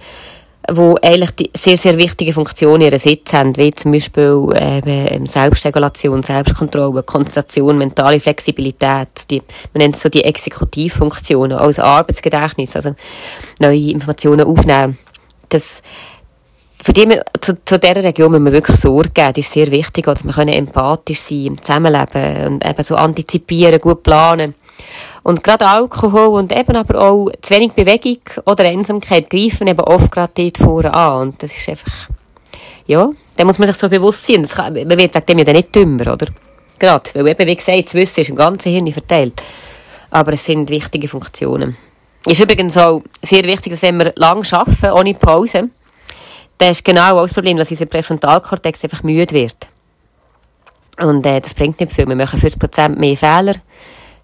wo 0.71 0.99
eigentlich 1.01 1.31
die 1.31 1.51
sehr, 1.55 1.79
sehr 1.79 1.97
wichtige 1.97 2.35
Funktionen 2.35 2.83
ihren 2.83 2.99
Sitz 2.99 3.33
haben, 3.33 3.57
wie 3.57 3.73
zum 3.73 3.93
Beispiel 3.93 4.49
eben 4.55 5.27
Selbstregulation, 5.27 6.23
Selbstkontrolle, 6.23 7.03
Konzentration, 7.03 7.79
mentale 7.79 8.21
Flexibilität, 8.21 9.31
die, 9.31 9.43
man 9.73 9.83
nennt 9.83 9.97
es 9.97 10.03
so 10.03 10.09
die 10.11 10.25
Exekutivfunktionen, 10.25 11.57
als 11.57 11.79
Arbeitsgedächtnis, 11.79 12.77
also 12.77 12.95
neue 13.61 13.91
Informationen 13.91 14.47
aufnehmen. 14.47 14.99
Das, 15.51 15.83
für 16.85 16.93
die, 16.93 17.09
zu, 17.41 17.65
zu 17.65 17.79
dieser 17.79 18.05
Region 18.05 18.31
müssen 18.31 18.45
wir 18.45 18.53
wirklich 18.53 18.77
Sorge 18.77 19.09
geben. 19.09 19.33
Das 19.35 19.47
ist 19.47 19.53
sehr 19.53 19.71
wichtig, 19.71 20.05
dass 20.05 20.23
wir 20.23 20.37
empathisch 20.37 21.21
sein 21.21 21.47
im 21.47 21.63
Zusammenleben 21.63 22.47
und 22.47 22.69
eben 22.69 22.83
so 22.83 22.95
antizipieren, 22.97 23.79
gut 23.79 24.03
planen. 24.03 24.55
Und 25.23 25.43
gerade 25.43 25.67
Alkohol 25.67 26.39
und 26.39 26.55
eben 26.55 26.77
aber 26.77 27.01
auch 27.01 27.31
zu 27.41 27.55
wenig 27.55 27.73
Bewegung 27.73 28.21
oder 28.45 28.65
Einsamkeit 28.65 29.31
greifen 29.31 29.67
eben 29.67 29.81
oft 29.81 30.13
gerade 30.13 30.33
dort 30.35 30.59
vorne 30.59 30.93
an. 30.93 31.29
Und 31.29 31.43
das 31.43 31.57
ist 31.57 31.67
einfach, 31.71 32.11
ja, 32.87 33.09
da 33.37 33.45
muss 33.47 33.59
man 33.59 33.67
sich 33.67 33.77
so 33.77 33.89
bewusst 33.89 34.27
sein. 34.27 34.47
Kann, 34.47 34.75
man 34.75 34.99
wird 34.99 35.15
wegen 35.15 35.27
dem 35.27 35.39
ja 35.39 35.45
dann 35.45 35.57
nicht 35.57 35.75
dümmer, 35.75 36.13
oder? 36.13 36.27
Gerade, 36.79 37.09
weil 37.15 37.29
eben, 37.29 37.49
wie 37.49 37.57
gesagt, 37.57 37.87
das 37.87 37.95
Wissen 37.95 38.21
ist 38.21 38.29
im 38.29 38.37
ganzen 38.37 38.71
Hirn 38.71 38.93
verteilt. 38.93 39.43
Aber 40.11 40.35
es 40.35 40.45
sind 40.45 40.69
wichtige 40.69 41.09
Funktionen. 41.09 41.79
Ist 42.27 42.43
übrigens 42.43 42.77
auch 42.77 43.03
sehr 43.23 43.45
wichtig, 43.45 43.73
dass 43.73 43.81
wenn 43.81 43.97
wir 43.97 44.13
lang 44.17 44.45
arbeiten, 44.53 44.91
ohne 44.91 45.15
Pause, 45.15 45.71
dann 46.59 46.71
ist 46.71 46.85
genau 46.85 47.19
auch 47.19 47.23
das 47.23 47.35
Problem, 47.35 47.57
dass 47.57 47.71
unser 47.71 47.87
Präfrontalkortex 47.87 48.85
einfach 48.85 49.03
müde 49.03 49.35
wird. 49.35 49.69
Und 51.01 51.27
äh, 51.27 51.41
das 51.41 51.55
bringt 51.55 51.81
nicht 51.81 51.93
viel. 51.93 52.07
Wir 52.07 52.15
machen 52.15 52.41
50% 52.41 52.97
mehr 52.97 53.17
Fehler 53.17 53.57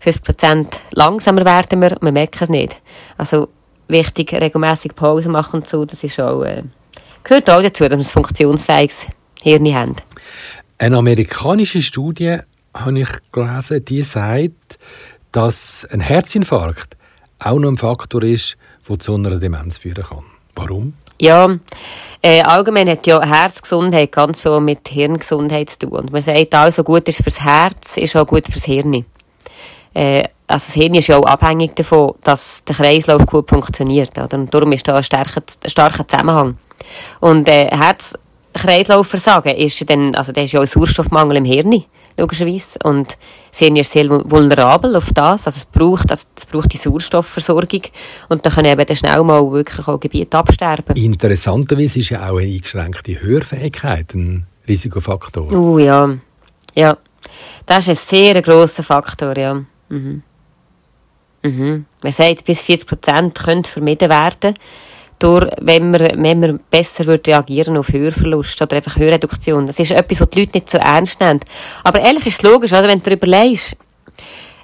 50% 0.02 0.66
langsamer 0.92 1.44
werden 1.44 1.80
wir, 1.80 1.96
wir 2.00 2.12
merken 2.12 2.44
es 2.44 2.48
nicht. 2.48 2.82
Also 3.18 3.48
wichtig, 3.88 4.32
regelmäßig 4.32 4.94
Pause 4.94 5.28
machen 5.28 5.60
und 5.60 5.68
so, 5.68 5.84
das 5.84 6.02
ist 6.02 6.18
auch, 6.20 6.42
äh, 6.42 6.62
gehört 7.22 7.50
auch 7.50 7.62
dazu, 7.62 7.84
dass 7.84 7.90
wir 7.90 7.98
ein 7.98 8.04
funktionsfähiges 8.04 9.06
Hirn 9.42 9.74
haben. 9.74 9.96
Eine 10.78 10.96
amerikanische 10.96 11.82
Studie 11.82 12.38
habe 12.72 13.00
ich 13.00 13.08
gelesen, 13.32 13.84
die 13.84 14.02
sagt, 14.02 14.78
dass 15.32 15.86
ein 15.90 16.00
Herzinfarkt 16.00 16.96
auch 17.38 17.58
noch 17.58 17.70
ein 17.70 17.76
Faktor 17.76 18.22
ist, 18.22 18.56
der 18.88 18.98
zu 18.98 19.14
einer 19.14 19.38
Demenz 19.38 19.78
führen 19.78 20.04
kann. 20.04 20.24
Warum? 20.54 20.94
Ja, 21.20 21.48
äh, 22.22 22.42
allgemein 22.42 22.88
hat 22.88 23.06
ja 23.06 23.22
Herzgesundheit 23.22 24.12
ganz 24.12 24.40
viel 24.40 24.60
mit 24.60 24.88
Hirngesundheit 24.88 25.70
zu 25.70 25.80
tun. 25.80 25.92
Und 25.92 26.12
man 26.12 26.22
sagt, 26.22 26.54
also 26.54 26.82
gut 26.82 27.08
ist 27.08 27.22
fürs 27.22 27.40
Herz, 27.40 27.96
ist 27.96 28.16
auch 28.16 28.26
gut 28.26 28.46
fürs 28.46 28.64
Hirn 28.64 29.04
äh, 29.94 30.24
also 30.46 30.66
das 30.66 30.74
Hirn 30.74 30.94
ist 30.94 31.06
ja 31.06 31.16
auch 31.16 31.26
abhängig 31.26 31.76
davon, 31.76 32.14
dass 32.22 32.64
der 32.64 32.74
Kreislauf 32.74 33.26
gut 33.26 33.48
funktioniert. 33.48 34.18
Oder? 34.18 34.36
Und 34.36 34.52
darum 34.52 34.72
ist 34.72 34.86
da 34.86 34.96
ein 34.96 35.02
starker, 35.02 35.42
starker 35.66 36.06
Zusammenhang. 36.06 36.58
Und 37.20 37.48
äh, 37.48 37.68
Herz-Kreislaufversagen 37.68 39.56
ist 39.56 39.88
dann, 39.88 40.14
also 40.14 40.32
da 40.32 40.40
ist 40.40 40.52
ja 40.52 40.60
auch 40.60 40.64
ein 40.64 40.68
Sauerstoffmangel 40.68 41.36
im 41.38 41.44
Hirn, 41.44 41.84
logischerweise. 42.16 42.78
Und 42.84 43.16
Hirn 43.52 43.76
ist 43.76 43.92
sehr 43.92 44.08
vulnerabel 44.08 44.96
auf 44.96 45.12
das. 45.12 45.46
Also 45.46 45.58
es 45.58 45.64
braucht, 45.64 46.10
also 46.10 46.26
es 46.36 46.46
braucht 46.46 46.72
die 46.72 46.76
Sauerstoffversorgung. 46.76 47.82
Und 48.28 48.44
da 48.44 48.50
können 48.50 48.72
eben 48.72 48.86
dann 48.86 48.96
schnell 48.96 49.22
mal 49.22 49.50
wirklich 49.50 49.86
auch 49.86 49.98
Gebiete 49.98 50.38
absterben. 50.38 50.96
Interessanterweise 50.96 51.98
ist 51.98 52.10
ja 52.10 52.28
auch 52.28 52.38
eine 52.38 52.48
eingeschränkte 52.48 53.20
Hörfähigkeit 53.20 54.14
ein 54.14 54.46
Risikofaktor. 54.68 55.52
Oh 55.52 55.74
uh, 55.74 55.78
ja. 55.78 56.16
Ja. 56.74 56.96
Das 57.66 57.88
ist 57.88 58.12
ein 58.12 58.18
sehr 58.18 58.42
grosser 58.42 58.82
Faktor, 58.82 59.36
ja. 59.36 59.54
Mhm. 59.88 60.22
Mhm. 61.42 61.86
Man 62.02 62.12
sagt, 62.12 62.44
bis 62.44 62.62
40 62.62 62.86
Prozent 62.86 63.38
können 63.38 63.64
vermieden 63.64 64.10
werden, 64.10 64.54
durch, 65.20 65.48
wenn, 65.60 65.92
man, 65.92 66.00
wenn 66.00 66.40
man 66.40 66.60
besser 66.70 67.06
würde 67.06 67.30
reagieren 67.30 67.76
auf 67.76 67.92
Hörverlust 67.92 68.60
oder 68.60 68.76
einfach 68.76 68.96
Hörreduktion. 68.96 69.66
Das 69.66 69.78
ist 69.78 69.92
etwas, 69.92 70.20
was 70.20 70.30
die 70.30 70.40
Leute 70.40 70.52
nicht 70.54 70.70
so 70.70 70.78
ernst 70.78 71.20
nehmen. 71.20 71.40
Aber 71.84 72.00
ehrlich 72.00 72.26
ist 72.26 72.38
es 72.38 72.42
logisch, 72.42 72.72
oder? 72.72 72.88
wenn 72.88 72.98
du 72.98 73.04
darüber 73.04 73.26
überlegst, 73.26 73.76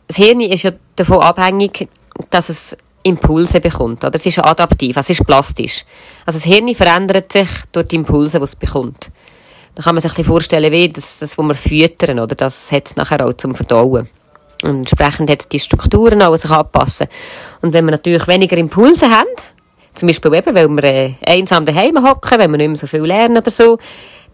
das 0.08 0.16
Hirn 0.16 0.40
ist 0.40 0.62
ja 0.62 0.72
davon 0.96 1.20
abhängig, 1.20 1.88
dass 2.30 2.48
es 2.48 2.76
Impulse 3.02 3.60
bekommt. 3.60 4.04
Oder? 4.04 4.14
Es 4.14 4.26
ist 4.26 4.36
ja 4.36 4.44
adaptiv, 4.44 4.96
es 4.96 5.10
ist 5.10 5.26
plastisch. 5.26 5.84
Also 6.24 6.38
das 6.38 6.44
Hirn 6.44 6.74
verändert 6.74 7.32
sich 7.32 7.48
durch 7.72 7.88
die 7.88 7.96
Impulse, 7.96 8.38
die 8.38 8.44
es 8.44 8.56
bekommt. 8.56 9.10
Da 9.74 9.82
kann 9.82 9.94
man 9.94 10.00
sich 10.00 10.10
ein 10.10 10.16
bisschen 10.16 10.32
vorstellen, 10.32 10.72
wie 10.72 10.88
das, 10.88 11.18
das 11.18 11.36
was 11.36 11.46
wir 11.46 11.54
füttern, 11.54 12.18
oder? 12.18 12.34
Das 12.34 12.72
hat 12.72 12.86
es 12.86 12.96
nachher 12.96 13.24
auch 13.24 13.34
zum 13.34 13.54
Verdauen. 13.54 14.08
Und 14.62 14.70
entsprechend 14.70 15.30
hat 15.30 15.40
es 15.40 15.48
die 15.48 15.60
Strukturen 15.60 16.22
auch 16.22 16.34
sich 16.36 16.50
anpassen. 16.50 17.08
Und 17.60 17.74
wenn 17.74 17.84
wir 17.84 17.92
natürlich 17.92 18.26
weniger 18.26 18.56
Impulse 18.56 19.10
haben, 19.10 19.28
zum 19.96 20.06
Beispiel 20.06 20.34
eben, 20.34 20.54
weil 20.54 20.68
wir 20.68 20.84
äh, 20.84 21.14
einsam 21.26 21.64
daheim 21.64 22.06
hocken, 22.06 22.38
wenn 22.38 22.50
wir 22.50 22.58
nicht 22.58 22.68
mehr 22.68 22.76
so 22.76 22.86
viel 22.86 23.02
lernen 23.02 23.38
oder 23.38 23.50
so, 23.50 23.78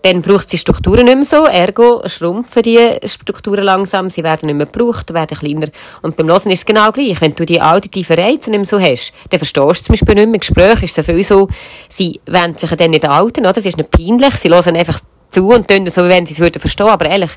dann 0.03 0.20
braucht 0.20 0.40
es 0.40 0.46
die 0.48 0.59
Strukturen 0.59 1.05
nicht 1.05 1.14
mehr 1.14 1.25
so, 1.25 1.44
ergo 1.44 2.03
schrumpfen 2.07 2.62
die 2.62 2.98
Strukturen 3.05 3.64
langsam, 3.64 4.11
sie 4.11 4.25
werden 4.25 4.46
nicht 4.46 4.57
mehr 4.57 4.66
gebraucht, 4.66 5.14
werden 5.14 5.38
kleiner. 5.38 5.68
Und 6.03 6.16
beim 6.16 6.27
Hören 6.27 6.51
ist 6.51 6.61
es 6.61 6.66
genau 6.66 6.90
gleich. 6.90 7.20
Wenn 7.20 7.35
du 7.35 7.46
die 7.46 7.62
auditiven 7.62 8.18
Reize 8.18 8.51
nicht 8.51 8.59
mehr 8.59 8.64
so 8.64 8.81
hast, 8.81 9.12
dann 9.31 9.38
verstehst 9.38 9.81
du 9.81 9.85
zum 9.85 9.92
Beispiel 9.92 10.14
nicht 10.16 10.27
mehr. 10.27 10.35
Im 10.35 10.40
Gespräch 10.40 10.83
ist 10.83 10.98
es 10.98 11.07
viel 11.07 11.22
so, 11.22 11.48
sie 11.88 12.20
wenden 12.27 12.59
sich 12.59 12.70
dann 12.70 12.90
nicht 12.90 13.07
halten, 13.07 13.46
oder? 13.46 13.57
Es 13.57 13.66
ist 13.66 13.77
nicht 13.77 13.90
peinlich, 13.90 14.35
sie 14.35 14.48
hören 14.48 14.77
einfach 14.77 14.98
zu 15.31 15.48
und 15.48 15.68
tun 15.68 15.87
so, 15.88 16.05
wie 16.05 16.09
wenn 16.09 16.27
sie 16.27 16.35
es 16.35 16.40
würden 16.40 16.61
verstehen, 16.61 16.88
aber 16.88 17.09
ehrlich, 17.09 17.31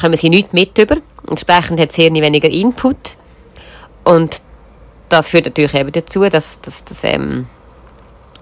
kommen 0.00 0.16
sie 0.16 0.28
nicht 0.28 0.52
mit 0.52 0.76
über. 0.76 0.96
Entsprechend 1.28 1.80
hat 1.80 1.90
es 1.90 1.96
sehr 1.96 2.12
weniger 2.12 2.48
Input. 2.48 3.16
Und 4.04 4.42
das 5.08 5.30
führt 5.30 5.46
natürlich 5.46 5.74
eben 5.74 5.92
dazu, 5.92 6.28
dass, 6.28 6.60
dass 6.60 6.84
das 6.84 7.04
ähm, 7.04 7.46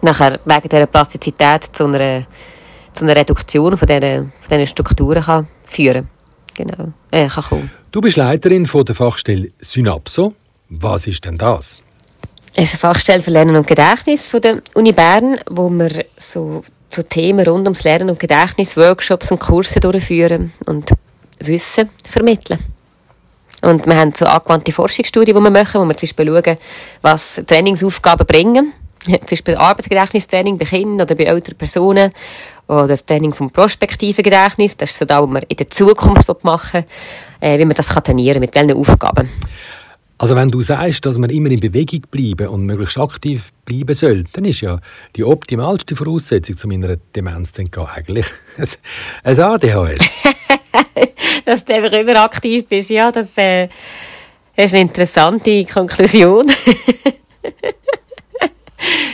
nachher 0.07 0.40
wegen 0.45 0.69
dieser 0.69 0.87
Plastizität 0.87 1.64
zu 1.73 1.85
einer, 1.85 2.27
zu 2.92 3.05
einer 3.05 3.16
Reduktion 3.16 3.77
von 3.77 3.87
diesen, 3.87 4.33
von 4.40 4.59
diesen 4.59 4.66
Strukturen 4.66 5.23
kann 5.23 5.47
führen 5.62 6.09
Genau. 6.57 6.92
Äh, 7.11 7.29
kann 7.29 7.45
kommen. 7.45 7.71
Du 7.92 8.01
bist 8.01 8.16
Leiterin 8.16 8.66
von 8.66 8.85
der 8.85 8.95
Fachstelle 8.95 9.51
Synapso. 9.59 10.35
Was 10.71 11.07
ist 11.07 11.25
denn 11.25 11.38
das? 11.38 11.79
Es 12.55 12.64
ist 12.64 12.73
eine 12.73 12.79
Fachstelle 12.79 13.23
für 13.23 13.31
Lernen 13.31 13.57
und 13.57 13.66
Gedächtnis 13.66 14.29
von 14.29 14.40
der 14.40 14.62
Uni 14.75 14.92
Bern, 14.92 15.38
wo 15.51 15.69
wir 15.69 16.07
so 16.16 16.64
zu 16.88 17.07
Themen 17.07 17.47
rund 17.47 17.66
ums 17.66 17.85
Lernen 17.85 18.09
und 18.09 18.19
Gedächtnis 18.19 18.77
Workshops 18.77 19.31
und 19.31 19.38
Kurse 19.38 19.81
durchführen 19.81 20.53
und 20.64 20.90
Wissen 21.40 21.90
vermitteln. 22.09 22.59
Und 23.61 23.87
wir 23.87 23.97
haben 23.97 24.12
so 24.14 24.25
angewandte 24.25 24.73
Forschungsstudien, 24.73 25.37
die 25.37 25.42
wir 25.42 25.51
machen, 25.51 25.81
wo 25.81 25.85
wir 25.85 25.97
zum 25.97 26.07
Beispiel 26.07 26.27
schauen, 26.27 26.59
was 27.03 27.42
Trainingsaufgaben 27.47 28.27
bringen. 28.27 28.73
Zum 29.07 29.21
Beispiel 29.31 29.57
Arbeitsgedächtnistraining 29.57 30.59
bei 30.59 30.64
Kindern 30.64 31.07
oder 31.07 31.14
bei 31.14 31.25
älteren 31.25 31.57
Personen 31.57 32.11
oder 32.69 32.88
das 32.88 33.07
Training 33.07 33.33
vom 33.33 33.51
prospektiven 33.51 34.23
Gedächtnis. 34.23 34.77
Das 34.77 34.90
ist 34.90 34.99
so 34.99 35.05
das, 35.05 35.21
was 35.21 35.31
wir 35.31 35.51
in 35.51 35.57
der 35.57 35.71
Zukunft 35.71 36.45
machen 36.45 36.85
wollen, 36.85 37.53
äh, 37.55 37.59
wie 37.59 37.64
man 37.64 37.75
das 37.75 37.88
trainieren 37.88 38.35
kann, 38.35 38.40
mit 38.40 38.55
welchen 38.55 38.73
Aufgaben. 38.73 39.29
Also 40.19 40.35
wenn 40.35 40.51
du 40.51 40.62
sagst, 40.62 41.05
dass 41.05 41.19
man 41.19 41.29
immer 41.29 41.51
in 41.51 41.61
Bewegung 41.61 42.03
bleiben 42.11 42.49
und 42.49 42.64
möglichst 42.64 42.97
aktiv 42.97 43.53
bleiben 43.66 43.95
soll, 43.95 44.25
dann 44.33 44.47
ist 44.47 44.62
ja 44.62 44.81
die 45.14 45.25
optimalste 45.25 45.95
Voraussetzung 45.95 46.57
zu 46.57 46.69
meiner 46.69 46.97
Demenz 47.14 47.53
eigentlich 47.59 48.27
ein 49.25 49.38
ADHS. 49.38 49.99
dass 51.45 51.64
du 51.64 51.75
einfach 51.75 51.92
immer 51.92 52.23
aktiv 52.23 52.64
bist, 52.66 52.88
ja, 52.88 53.12
das, 53.12 53.37
äh, 53.37 53.69
ist 54.57 54.73
eine 54.73 54.83
interessante 54.83 55.64
Konklusion. 55.66 56.47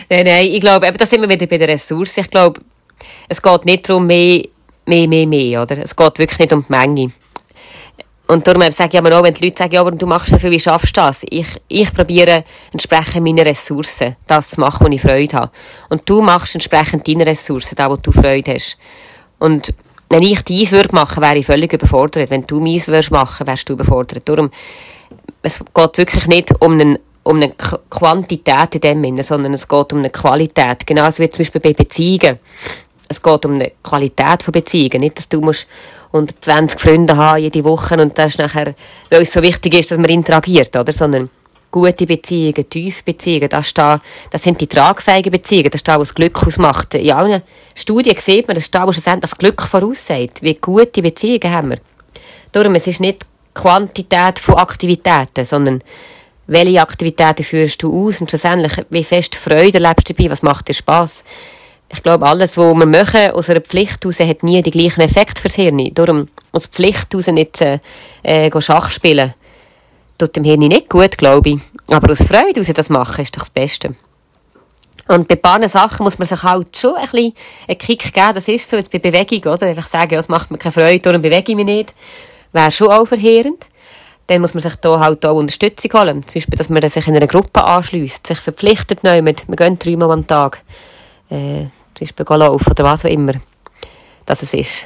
nein, 0.08 0.24
nein, 0.24 0.46
ich 0.46 0.61
glaube, 0.61 0.87
eben, 0.87 0.96
da 0.96 1.06
sind 1.06 1.20
wir 1.22 1.28
wieder 1.28 1.46
bei 1.46 1.58
der 1.58 1.68
Ressource. 1.68 2.18
Ich 2.18 2.30
glaube, 2.30 2.61
es 3.28 3.40
geht 3.40 3.64
nicht 3.64 3.88
darum, 3.88 4.06
mehr, 4.06 4.44
mehr, 4.87 5.08
mehr, 5.08 5.26
mehr, 5.26 5.62
oder? 5.62 5.78
Es 5.78 5.94
geht 5.94 6.18
wirklich 6.18 6.38
nicht 6.38 6.52
um 6.52 6.64
die 6.68 6.72
Menge. 6.72 7.12
Und 8.28 8.46
darum 8.46 8.62
sage 8.70 8.90
ich 8.94 8.98
aber 8.98 9.18
auch, 9.18 9.24
wenn 9.24 9.35
die 9.35 9.44
Leute 9.44 9.58
sagen, 9.58 9.74
ja, 9.74 9.80
aber 9.80 9.90
du 9.90 10.06
machst 10.06 10.35
viel, 10.35 10.50
wie 10.50 10.58
schaffst 10.58 10.96
du 10.96 11.00
das? 11.00 11.22
Ich, 11.28 11.48
ich 11.68 11.92
probiere 11.92 12.44
entsprechend 12.72 13.24
meine 13.24 13.44
Ressourcen, 13.44 14.16
das 14.26 14.50
zu 14.50 14.61
machen, 14.61 14.87
wo 14.87 14.90
ich 14.90 15.02
Freude 15.02 15.37
habe. 15.37 15.50
Und 15.90 16.08
du 16.08 16.22
machst 16.22 16.54
entsprechend 16.54 17.06
deine 17.06 17.26
Ressourcen, 17.26 17.74
da 17.76 17.90
wo 17.90 17.96
du 17.96 18.11
Freude 18.11 18.54
hast. 18.54 18.78
Und 19.38 19.74
wenn 20.08 20.22
ich 20.22 20.42
dies 20.44 20.72
würde 20.72 20.94
machen, 20.94 21.22
wäre 21.22 21.38
ich 21.38 21.46
völlig 21.46 21.72
überfordert. 21.72 22.30
Wenn 22.30 22.46
du 22.46 22.61
meins 22.61 22.87
würdest 22.87 23.11
machen, 23.11 23.46
wärst 23.46 23.68
du 23.68 23.74
überfordert. 23.74 24.26
Darum, 24.26 24.50
es 25.42 25.58
geht 25.58 25.98
wirklich 25.98 26.26
nicht 26.26 26.54
um 26.61 26.72
einen 26.72 26.98
um 27.24 27.37
eine 27.37 27.52
Quantität 27.90 28.74
in 28.74 28.80
dem 28.80 29.04
Sinne, 29.04 29.22
sondern 29.22 29.54
es 29.54 29.68
geht 29.68 29.92
um 29.92 30.00
eine 30.00 30.11
Qualität. 30.11 30.87
Genauso 30.87 31.22
wie 31.22 31.30
zum 31.30 31.38
Beispiel 31.38 31.61
bei 31.61 31.72
Beziehungen. 31.72 32.38
Es 33.08 33.22
geht 33.22 33.44
um 33.44 33.54
eine 33.54 33.72
Qualität 33.82 34.42
von 34.42 34.52
Beziehungen. 34.52 35.00
Nicht, 35.00 35.18
dass 35.18 35.28
du 35.28 35.40
musst 35.40 35.66
120 36.08 36.78
Freunde 36.78 37.16
haben 37.16 37.42
jede 37.42 37.64
Woche 37.64 37.96
und 37.96 38.18
das 38.18 38.32
ist 38.32 38.38
nachher, 38.38 38.74
weil 39.11 39.22
es 39.22 39.32
so 39.32 39.42
wichtig 39.42 39.74
ist, 39.74 39.90
dass 39.90 39.98
man 39.98 40.11
interagiert, 40.11 40.74
oder? 40.76 40.92
Sondern 40.92 41.30
gute 41.70 42.06
Beziehungen, 42.06 42.68
tiefe 42.68 43.02
Beziehungen, 43.02 43.48
das, 43.48 43.72
da, 43.72 43.98
das 44.30 44.42
sind 44.42 44.61
die 44.61 44.66
tragfähigen 44.66 45.32
Beziehungen, 45.32 45.70
das 45.70 45.80
ist 45.80 45.88
da, 45.88 45.98
was 45.98 46.14
Glück 46.14 46.46
ausmacht. 46.46 46.94
In 46.94 47.12
allen 47.12 47.42
Studien 47.74 48.16
sieht 48.18 48.46
man, 48.46 48.54
das 48.54 48.64
ist 48.64 48.74
da, 48.74 48.87
was 48.87 49.02
das 49.02 49.38
Glück 49.38 49.62
voraussagt. 49.62 50.42
Wie 50.42 50.54
gute 50.54 51.00
Beziehungen 51.00 51.50
haben 51.50 51.70
wir. 51.70 51.78
Darum, 52.52 52.74
es 52.74 52.87
ist 52.87 53.00
nicht 53.00 53.24
Quantität 53.54 54.38
von 54.38 54.56
Aktivitäten, 54.56 55.44
sondern 55.44 55.82
welche 56.46 56.83
Aktivitäten 56.83 57.44
führst 57.44 57.83
du 57.83 58.07
aus 58.07 58.20
und 58.20 58.28
schlussendlich, 58.28 58.72
wie 58.90 59.05
fest 59.05 59.35
Freude 59.35 59.83
erlebst 59.83 60.09
du 60.09 60.14
dabei, 60.14 60.31
was 60.31 60.42
macht 60.42 60.68
dir 60.68 60.74
Spass? 60.74 61.24
Ich 61.88 62.02
glaube, 62.02 62.26
alles, 62.26 62.57
was 62.57 62.74
wir 62.74 62.87
machen, 62.87 63.31
aus 63.33 63.50
einer 63.50 63.61
Pflicht 63.61 64.02
heraus, 64.02 64.20
hat 64.20 64.42
nie 64.42 64.62
den 64.62 64.70
gleichen 64.70 65.02
Effekt 65.02 65.38
fürs 65.38 65.57
Hirn. 65.57 65.92
Darum, 65.92 66.28
aus 66.50 66.66
Pflicht 66.66 67.12
heraus 67.12 67.26
nicht 67.26 67.61
äh, 67.61 67.78
äh, 68.22 68.61
Schach 68.61 68.90
spielen, 68.90 69.35
tut 70.16 70.35
dem 70.37 70.44
Hirn 70.44 70.61
nicht 70.61 70.88
gut, 70.88 71.18
glaube 71.18 71.50
ich. 71.50 71.61
Aber 71.88 72.11
aus 72.11 72.22
Freude 72.22 72.61
heraus 72.61 72.74
das 72.74 72.88
machen, 72.88 73.22
ist 73.22 73.37
doch 73.37 73.42
das 73.42 73.50
Beste. 73.50 73.94
Und 75.09 75.28
bei 75.28 75.35
ein 75.35 75.42
paar 75.42 75.68
Sachen 75.68 76.05
muss 76.05 76.18
man 76.18 76.28
sich 76.28 76.42
halt 76.42 76.76
schon 76.76 76.94
ein 76.94 77.09
bisschen 77.11 77.35
einen 77.68 77.78
Kick 77.78 78.12
geben. 78.12 78.35
Das 78.35 78.48
ist 78.48 78.70
so, 78.70 78.76
jetzt 78.76 78.90
bei 78.90 78.98
Bewegung, 78.98 79.52
oder? 79.52 79.66
Einfach 79.66 79.87
sagen, 79.87 80.14
es 80.14 80.28
macht 80.28 80.50
mir 80.50 80.59
keine 80.59 80.72
Freude, 80.72 81.00
darum 81.00 81.20
bewege 81.20 81.52
ich 81.52 81.57
mich 81.57 81.66
nicht. 81.66 81.94
Wäre 82.52 82.70
schon 82.70 82.88
auch 82.88 83.07
verheerend. 83.07 83.66
Dann 84.26 84.40
muss 84.40 84.54
man 84.54 84.62
sich 84.62 84.76
da 84.76 84.98
halt 85.00 85.24
auch 85.26 85.37
Unterstützung 85.37 85.92
holen. 85.92 86.22
Zum 86.26 86.35
Beispiel, 86.35 86.56
dass 86.56 86.68
man 86.68 86.88
sich 86.88 87.06
in 87.06 87.16
einer 87.16 87.26
Gruppe 87.26 87.64
anschließt, 87.64 88.26
sich 88.26 88.38
verpflichtet 88.38 89.02
neu 89.04 89.20
mit, 89.22 89.46
wir 89.48 89.56
gehen 89.56 89.78
dreimal 89.78 90.12
am 90.12 90.26
Tag, 90.26 90.62
äh, 91.28 91.66
zum 91.94 92.06
Beispiel 92.06 92.26
laufen 92.28 92.70
oder 92.70 92.85
was 92.85 93.04
auch 93.04 93.11
immer, 93.11 93.35
dass 94.26 94.42
es 94.42 94.54
ist. 94.54 94.85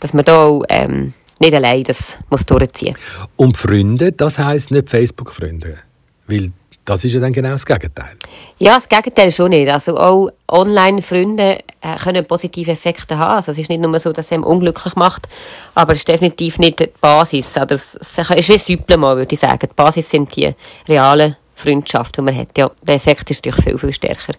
Dass 0.00 0.14
man 0.14 0.24
da 0.24 0.44
auch, 0.44 0.62
ähm, 0.68 1.12
nicht 1.40 1.54
allein 1.54 1.82
das 1.84 2.18
muss 2.30 2.46
durchziehen. 2.46 2.96
Und 3.36 3.56
Freunde, 3.56 4.12
das 4.12 4.38
heisst 4.38 4.70
nicht 4.70 4.88
Facebook-Freunde? 4.88 5.78
Weil 6.26 6.52
das 6.88 7.04
ist 7.04 7.12
ja 7.12 7.20
dann 7.20 7.32
genau 7.32 7.50
das 7.50 7.66
Gegenteil. 7.66 8.16
Ja, 8.58 8.74
das 8.74 8.88
Gegenteil 8.88 9.30
schon 9.30 9.50
nicht. 9.50 9.70
Also 9.70 9.98
auch 9.98 10.30
Online-Freunde 10.48 11.58
äh, 11.80 11.96
können 12.02 12.24
positive 12.26 12.70
Effekte 12.72 13.18
haben. 13.18 13.36
Also 13.36 13.52
es 13.52 13.58
ist 13.58 13.68
nicht 13.68 13.80
nur 13.80 13.98
so, 14.00 14.12
dass 14.12 14.26
es 14.26 14.32
einem 14.32 14.44
unglücklich 14.44 14.96
macht, 14.96 15.28
aber 15.74 15.92
es 15.92 15.98
ist 15.98 16.08
definitiv 16.08 16.58
nicht 16.58 16.80
die 16.80 16.88
Basis. 17.00 17.56
Also 17.58 17.74
es 17.74 17.94
ist 17.94 18.48
wie 18.48 18.52
ein 18.52 18.58
Supplement, 18.58 19.16
würde 19.16 19.32
ich 19.32 19.40
sagen. 19.40 19.68
Die 19.70 19.74
Basis 19.74 20.08
sind 20.08 20.34
die 20.34 20.54
realen 20.88 21.36
Freundschaften, 21.54 22.24
die 22.24 22.32
man 22.32 22.40
hat. 22.40 22.56
Ja, 22.56 22.70
der 22.82 22.94
Effekt 22.94 23.30
ist 23.30 23.44
natürlich 23.44 23.64
viel, 23.64 23.78
viel 23.78 23.92
stärker. 23.92 24.32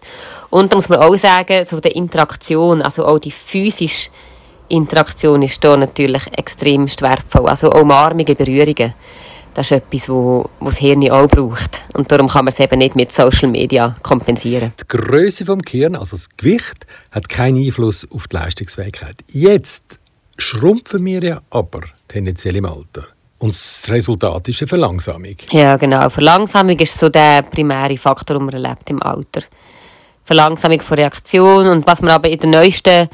Und 0.50 0.72
da 0.72 0.76
muss 0.76 0.88
man 0.88 0.98
auch 0.98 1.16
sagen, 1.16 1.64
so 1.64 1.78
die 1.78 1.90
Interaktion, 1.90 2.82
also 2.82 3.06
auch 3.06 3.18
die 3.18 3.30
physische 3.30 4.10
Interaktion 4.68 5.42
ist 5.42 5.62
da 5.62 5.76
natürlich 5.76 6.22
extremst 6.36 7.02
wertvoll. 7.02 7.48
Also 7.48 7.70
auch 7.70 7.82
Umarmungen, 7.82 8.34
Berührungen 8.34 8.94
das 9.54 9.70
ist 9.70 9.72
etwas, 9.72 10.08
wo, 10.08 10.48
wo 10.60 10.66
das 10.66 10.78
Hirn 10.78 11.10
auch 11.10 11.26
braucht. 11.26 11.84
Und 11.94 12.10
darum 12.10 12.28
kann 12.28 12.44
man 12.44 12.52
es 12.52 12.60
eben 12.60 12.78
nicht 12.78 12.96
mit 12.96 13.12
Social 13.12 13.48
Media 13.48 13.94
kompensieren. 14.02 14.72
Die 14.80 14.96
Größe 14.96 15.44
des 15.44 15.58
Gehirns, 15.64 15.98
also 15.98 16.16
das 16.16 16.28
Gewicht, 16.36 16.86
hat 17.10 17.28
keinen 17.28 17.64
Einfluss 17.64 18.06
auf 18.10 18.28
die 18.28 18.36
Leistungsfähigkeit. 18.36 19.16
Jetzt 19.28 19.82
schrumpfen 20.38 21.04
wir 21.04 21.22
ja 21.22 21.40
aber 21.50 21.80
tendenziell 22.08 22.56
im 22.56 22.66
Alter. 22.66 23.06
Und 23.38 23.54
das 23.54 23.86
Resultat 23.88 24.48
ist 24.48 24.60
eine 24.60 24.68
Verlangsamung. 24.68 25.36
Ja, 25.50 25.76
genau. 25.78 26.10
Verlangsamung 26.10 26.78
ist 26.78 26.98
so 26.98 27.08
der 27.08 27.42
primäre 27.42 27.96
Faktor, 27.96 28.36
den 28.36 28.44
man 28.44 28.54
erlebt 28.54 28.90
im 28.90 29.02
Alter. 29.02 29.42
Verlangsamung 30.24 30.80
von 30.80 30.98
Reaktion. 30.98 31.66
Und 31.66 31.86
was 31.86 32.02
man 32.02 32.10
aber 32.10 32.28
in 32.28 32.38
den 32.38 32.50
neuesten, 32.50 33.08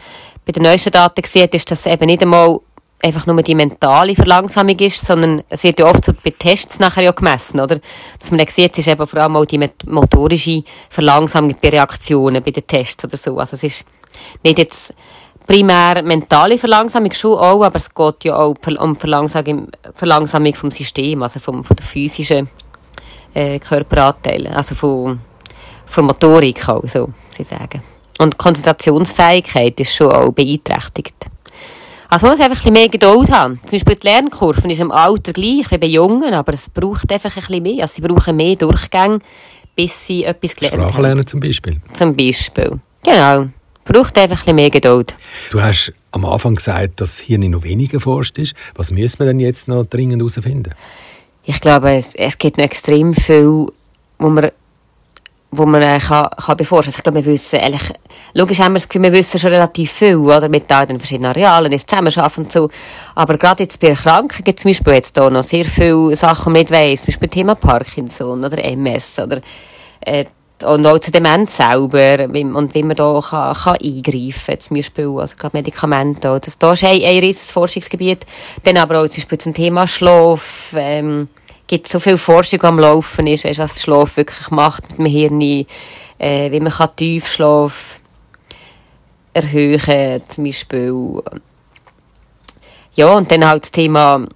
bei 0.45 0.53
den 0.53 0.65
neuesten 0.65 0.91
Daten 0.91 1.23
sieht, 1.25 1.55
ist, 1.55 1.71
dass 1.71 1.87
eben 1.87 2.07
nicht 2.07 2.23
einmal 2.23 2.59
einfach 3.03 3.27
nur 3.27 3.43
die 3.43 3.55
mentale 3.55 4.15
Verlangsamung 4.15 4.79
ist, 4.79 5.05
sondern 5.05 5.43
es 5.49 5.63
wird 5.63 5.79
ja 5.79 5.87
oft 5.87 6.13
bei 6.25 6.31
Tests 6.31 6.79
nachher 6.79 7.05
ja 7.05 7.13
gemessen, 7.13 7.61
oder? 7.61 7.81
Dass 8.19 8.31
man 8.31 8.39
dann 8.39 8.49
sieht, 8.49 8.73
es 8.73 8.79
ist 8.79 8.89
eben 8.89 9.07
vor 9.07 9.21
allem 9.21 9.37
auch 9.37 9.45
die 9.45 9.61
motorische 9.87 10.63
Verlangsamung 10.91 11.55
bei 11.61 11.69
Reaktionen, 11.69 12.43
bei 12.43 12.51
den 12.51 12.67
Tests 12.67 13.05
oder 13.05 13.17
so. 13.17 13.39
Also 13.39 13.55
es 13.55 13.65
ist 13.65 13.85
nicht 14.43 14.59
jetzt 14.59 14.95
primär 15.47 16.03
mentale 16.03 16.59
Verlangsamung 16.59 17.13
schon 17.13 17.39
auch, 17.39 17.63
aber 17.63 17.77
es 17.77 17.95
geht 17.95 18.25
ja 18.25 18.37
auch 18.37 18.55
um 18.79 18.97
Verlangsamung, 18.97 19.69
Verlangsamung 19.95 20.55
vom 20.55 20.71
System, 20.71 21.23
also 21.23 21.39
vom, 21.39 21.63
von 21.63 21.77
der 21.77 21.87
physischen 21.87 22.49
äh, 23.35 23.59
Körperanteile, 23.59 24.57
also 24.57 24.75
von, 24.75 25.21
von 25.87 26.07
Motorik 26.07 26.69
auch, 26.69 26.83
so, 26.87 27.11
sie 27.31 27.45
sagen. 27.45 27.83
Und 28.19 28.39
Konzentrationsfähigkeit 28.39 29.79
ist 29.79 29.95
schon 29.95 30.11
auch 30.11 30.33
beeinträchtigt. 30.33 31.15
Also 32.09 32.27
man 32.27 32.37
muss 32.37 32.45
einfach 32.45 32.59
ein 32.59 32.73
bisschen 32.73 32.73
mehr 32.73 32.89
Geduld 32.89 33.31
haben. 33.31 33.59
Zum 33.63 33.71
Beispiel 33.71 33.97
die 33.97 34.07
Lernkurve 34.07 34.71
ist 34.71 34.81
im 34.81 34.93
Alter 34.93 35.33
gleich 35.33 35.71
wie 35.71 35.79
bei 35.79 35.87
Jungen, 35.87 36.33
aber 36.35 36.53
es 36.53 36.69
braucht 36.69 37.11
einfach 37.11 37.37
ein 37.37 37.43
bisschen 37.43 37.63
mehr. 37.63 37.83
Also 37.83 37.95
sie 37.95 38.03
brauchen 38.03 38.37
mehr 38.37 38.57
Durchgänge, 38.57 39.19
bis 39.75 40.07
sie 40.07 40.25
etwas 40.25 40.55
gelernt 40.55 40.79
haben. 40.79 40.89
Sprachlernen 40.91 41.27
zum 41.27 41.41
Beispiel. 41.41 41.81
Zum 41.93 42.17
Beispiel. 42.17 42.81
Genau. 43.05 43.49
Braucht 43.85 44.19
einfach 44.19 44.37
ein 44.37 44.45
bisschen 44.45 44.57
mehr 44.57 44.71
Geduld. 44.71 45.15
Du 45.51 45.61
hast 45.61 45.93
am 46.13 46.25
Anfang 46.25 46.57
gesagt, 46.57 47.01
dass 47.01 47.19
hier 47.19 47.39
nicht 47.39 47.53
noch 47.53 47.63
weniger 47.63 48.01
forscht 48.01 48.39
ist. 48.39 48.55
Was 48.75 48.91
müssen 48.91 49.19
wir 49.21 49.27
denn 49.27 49.41
jetzt 49.41 49.69
noch 49.69 49.85
dringend 49.85 50.21
herausfinden? 50.21 50.75
Ich 51.45 51.61
glaube, 51.61 51.93
es, 51.93 52.15
es 52.15 52.39
gibt 52.39 52.59
noch 52.59 52.65
extrem 52.65 53.15
viel, 53.15 53.67
wo 54.19 54.29
man 54.29 54.51
wo 55.51 55.65
man 55.65 55.83
äh, 55.83 55.99
kann, 55.99 56.29
kann 56.31 56.57
beforschen 56.57 56.93
kann. 56.93 56.99
Ich 56.99 57.03
glaube, 57.03 57.25
wir 57.25 57.33
wissen, 57.33 57.61
ehrlich, 57.61 57.93
logisch 58.35 58.59
haben 58.59 58.73
wir 58.73 58.81
das 58.81 58.89
Gefühl, 58.89 59.05
wir 59.05 59.13
wissen 59.13 59.39
schon 59.39 59.53
relativ 59.53 59.93
viel, 59.93 60.17
oder, 60.17 60.49
mit 60.49 60.71
den 60.71 60.99
verschiedenen 60.99 61.31
Arealen, 61.31 61.71
das 61.71 61.87
Zusammenarbeiten 61.87 62.45
und 62.45 62.53
so. 62.53 62.69
Aber 63.15 63.39
gerade 63.39 63.63
jetzt 63.63 63.81
bei 63.81 63.89
Erkrankungen 63.89 64.45
gibt 64.45 64.59
es 64.59 64.63
zum 64.63 64.71
Beispiel 64.71 64.95
jetzt 64.95 65.17
hier 65.19 65.31
noch 65.31 65.43
sehr 65.43 65.65
viele 65.65 66.17
Sachen, 66.17 66.53
die 66.55 66.59
man 66.59 66.61
nicht 66.61 66.71
weiss. 66.71 67.01
Zum 67.03 67.07
Beispiel 67.07 67.29
Thema 67.29 67.55
Parkinson 67.55 68.45
oder 68.45 68.63
MS 68.63 69.19
oder, 69.21 69.41
äh, 70.01 70.25
und 70.65 70.87
auch 70.87 70.99
zur 70.99 71.13
Demenz 71.13 71.59
selber 71.59 72.33
wie, 72.33 72.45
und 72.45 72.75
wie 72.75 72.83
man 72.83 72.97
da 72.97 73.21
kann, 73.21 73.55
kann 73.55 73.77
eingreifen 73.77 74.47
kann, 74.47 74.61
zum 74.61 74.77
Beispiel, 74.77 75.11
also 75.19 75.37
gerade 75.37 75.57
Medikamente. 75.57 76.41
Das, 76.43 76.59
das 76.59 76.83
ist 76.83 76.89
ein, 76.89 77.03
ein 77.03 77.19
riesiges 77.19 77.51
Forschungsgebiet. 77.51 78.25
Dann 78.63 78.79
aber 78.79 79.01
auch 79.01 79.09
zum 79.09 79.17
Beispiel 79.17 79.39
zum 79.39 79.55
Thema 79.55 79.87
Schlaf, 79.87 80.75
ähm, 80.75 81.29
gibt 81.67 81.89
so 81.89 82.01
viel 82.01 82.19
Forschung 82.19 82.63
am 82.63 82.79
Laufen 82.79 83.27
ist, 83.27 83.45
weißt, 83.45 83.59
was 83.59 83.83
Schlaf 83.83 84.17
wirklich 84.17 84.51
macht 84.51 84.89
mit 84.91 84.99
dem 84.99 85.07
Hirn, 85.07 85.41
äh, 86.19 86.51
wie 86.51 86.61
man 86.61 86.73
kann 86.73 86.95
Tiefschlaf 86.97 87.99
erhöhen, 89.33 90.23
zum 90.29 90.45
Beispiel. 90.45 91.23
Ja, 92.95 93.09
und 93.15 93.31
dann 93.31 93.47
halt 93.47 93.65
das 93.65 93.73
Thema 93.73 94.27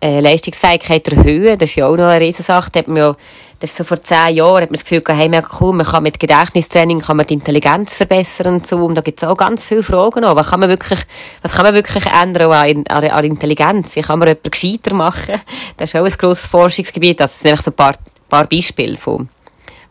äh, 0.00 0.20
Leistungsfähigkeit 0.20 1.08
erhöhen, 1.08 1.58
das 1.58 1.70
ist 1.70 1.76
ja 1.76 1.86
auch 1.86 1.96
noch 1.96 2.06
eine 2.06 2.24
Riesensache. 2.24 2.70
Da 2.70 2.80
hat 2.80 2.88
man 2.88 2.96
ja, 2.98 3.16
das 3.58 3.70
ist 3.70 3.76
so 3.76 3.84
vor 3.84 4.00
zehn 4.00 4.36
Jahren, 4.36 4.62
hat 4.62 4.70
man 4.70 4.74
das 4.74 4.84
Gefühl 4.84 5.00
gehabt, 5.00 5.20
hey, 5.20 5.28
mega 5.28 5.48
cool, 5.60 5.74
man 5.74 5.86
kann 5.86 6.04
mit 6.04 6.20
Gedächtnistraining 6.20 7.00
kann 7.00 7.16
man 7.16 7.26
die 7.26 7.34
Intelligenz 7.34 7.96
verbessern 7.96 8.54
und 8.54 8.66
so. 8.66 8.76
Und 8.84 8.94
da 8.94 9.00
gibt 9.00 9.20
es 9.20 9.28
auch 9.28 9.36
ganz 9.36 9.64
viele 9.64 9.82
Fragen 9.82 10.20
noch. 10.20 10.36
Was 10.36 10.48
kann 10.48 10.60
man 10.60 10.68
wirklich, 10.68 11.00
was 11.42 11.52
kann 11.52 11.64
man 11.64 11.74
wirklich 11.74 12.06
ändern 12.06 12.52
an, 12.52 12.84
an, 12.88 13.04
an 13.04 13.24
Intelligenz? 13.24 13.96
Wie 13.96 14.02
kann 14.02 14.20
man 14.20 14.28
jemanden 14.28 14.50
gescheiter 14.50 14.94
machen? 14.94 15.40
Das 15.76 15.90
ist 15.90 15.96
auch 15.96 16.04
ein 16.04 16.12
grosses 16.12 16.46
Forschungsgebiet. 16.46 17.20
Das 17.20 17.40
sind 17.40 17.50
einfach 17.50 17.64
so 17.64 17.70
ein 17.70 17.74
paar, 17.74 17.94
paar 18.28 18.46
Beispiele 18.46 18.96
von, 18.96 19.28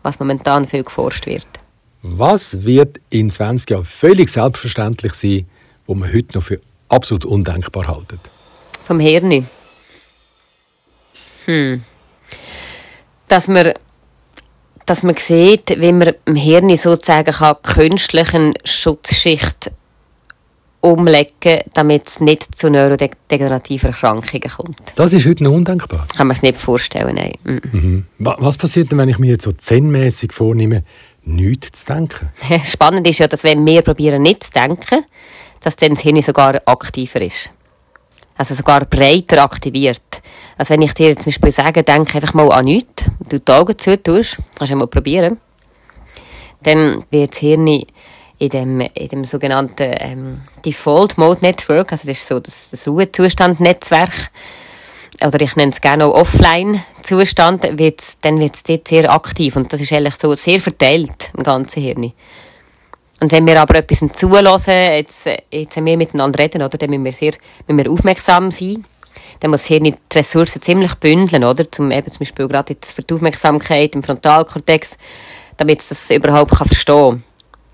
was 0.04 0.20
momentan 0.20 0.68
viel 0.68 0.84
geforscht 0.84 1.26
wird. 1.26 1.48
Was 2.02 2.64
wird 2.64 3.00
in 3.10 3.32
20 3.32 3.70
Jahren 3.70 3.86
völlig 3.86 4.30
selbstverständlich 4.30 5.14
sein, 5.14 5.46
was 5.88 5.98
man 5.98 6.14
heute 6.14 6.38
noch 6.38 6.44
für 6.44 6.62
absolut 6.90 7.26
undenkbar 7.26 7.88
halten? 7.88 8.20
Vom 8.86 9.00
Hirn. 9.00 9.48
Hm. 11.48 11.84
Dass 13.28 13.48
man, 13.48 13.74
dass 14.86 15.04
man 15.04 15.18
sieht, 15.18 15.70
wie 15.70 15.92
man 15.92 16.14
im 16.26 16.36
Hirn 16.36 16.76
sozusagen 16.78 17.34
kann, 17.34 17.56
künstlichen 17.64 18.54
Schutzschicht 18.64 19.72
umlegen 20.82 21.62
damit 21.74 22.08
es 22.08 22.20
nicht 22.20 22.58
zu 22.58 22.70
neurodegenerativen 22.70 23.90
Erkrankungen 23.90 24.50
kommt. 24.50 24.78
Das 24.96 25.14
ist 25.14 25.26
heute 25.26 25.44
noch 25.44 25.52
undenkbar? 25.52 26.08
Kann 26.16 26.28
man 26.28 26.36
es 26.36 26.44
nicht 26.44 26.58
vorstellen, 26.58 27.16
nein. 27.16 27.34
Mhm. 27.72 28.06
Was 28.20 28.58
passiert 28.58 28.92
denn, 28.92 28.98
wenn 28.98 29.10
ich 29.10 29.20
mir 29.20 29.32
jetzt 29.32 29.44
so 29.44 29.52
zen 29.52 30.12
vornehme, 30.30 30.84
nichts 31.24 31.80
zu 31.80 31.94
denken? 31.94 32.30
Spannend 32.66 33.08
ist 33.08 33.20
ja, 33.20 33.28
dass 33.28 33.44
wenn 33.44 33.66
wir 33.66 33.82
probieren, 33.82 34.22
nicht 34.22 34.44
zu 34.44 34.52
denken, 34.52 35.04
dass 35.62 35.76
dann 35.76 35.92
das 35.92 36.02
Hirn 36.02 36.22
sogar 36.22 36.62
aktiver 36.66 37.22
ist. 37.22 37.50
Also 38.38 38.54
sogar 38.54 38.86
breiter 38.86 39.44
aktiviert. 39.44 40.22
Also 40.58 40.74
wenn 40.74 40.82
ich 40.84 40.94
dir 40.94 41.16
zum 41.16 41.26
Beispiel 41.26 41.52
sage, 41.52 41.84
denke 41.84 42.16
einfach 42.16 42.34
mal 42.34 42.52
an 42.52 42.66
nichts, 42.66 43.06
du 43.30 43.40
die 43.40 43.52
Augen 43.52 43.78
zu 43.78 44.02
tust, 44.02 44.38
kannst 44.58 44.72
du 44.72 44.78
mal 44.78 44.88
probieren, 44.88 45.40
dann 46.64 47.04
wird 47.12 47.32
das 47.32 47.40
Hirn 47.40 47.68
in 47.68 48.50
dem, 48.50 48.82
in 48.82 49.08
dem 49.08 49.26
sogenannten 49.26 49.92
ähm, 50.00 50.42
Default 50.66 51.18
Mode 51.18 51.42
Network, 51.42 51.92
also 51.92 52.08
das 52.08 52.18
ist 52.18 52.28
so 52.28 52.40
das, 52.40 52.70
das 52.70 52.88
Ruhezustand-Netzwerk, 52.88 54.32
oder 55.24 55.42
ich 55.42 55.56
nenne 55.56 55.72
es 55.72 55.82
gerne 55.82 56.06
auch 56.06 56.14
Offline-Zustand, 56.14 57.80
wird's, 57.80 58.20
dann 58.20 58.40
wird 58.40 58.56
es 58.56 58.64
dort 58.64 58.88
sehr 58.88 59.12
aktiv 59.12 59.56
und 59.56 59.74
das 59.74 59.82
ist 59.82 59.92
eigentlich 59.94 60.16
so 60.16 60.36
sehr 60.36 60.62
verteilt 60.62 61.32
im 61.36 61.44
ganzen 61.44 61.82
Hirn. 61.82 62.14
Und 63.20 63.32
wenn 63.32 63.48
wir 63.48 63.60
aber 63.60 63.76
etwas 63.76 64.04
zulassen, 64.14 64.74
jetzt, 64.74 65.28
jetzt 65.52 65.76
wenn 65.76 65.86
wir 65.86 65.98
miteinander 65.98 66.40
reden, 66.40 66.62
oder, 66.62 66.78
dann 66.78 66.90
müssen 66.90 67.06
wir 67.06 67.12
sehr 67.12 67.34
müssen 67.68 67.84
wir 67.84 67.92
aufmerksam 67.92 68.52
sein 68.52 68.86
dann 69.40 69.52
muss 69.52 69.66
hier 69.66 69.80
nicht 69.80 69.98
die 70.12 70.18
Ressourcen 70.18 70.62
ziemlich 70.62 70.96
bündeln, 70.96 71.44
oder? 71.44 71.70
Zum, 71.72 71.92
eben 71.92 72.10
zum 72.10 72.20
Beispiel 72.20 72.48
gerade 72.48 72.74
jetzt 72.74 72.92
für 72.92 73.04
die 73.04 73.14
Aufmerksamkeit 73.14 73.96
im 73.96 74.04
Frontalkortex, 74.04 74.98
damit 75.58 75.82
es 75.82 75.90
das 75.90 76.12
überhaupt 76.12 76.52
kann 76.52 76.68
verstehen 76.68 77.24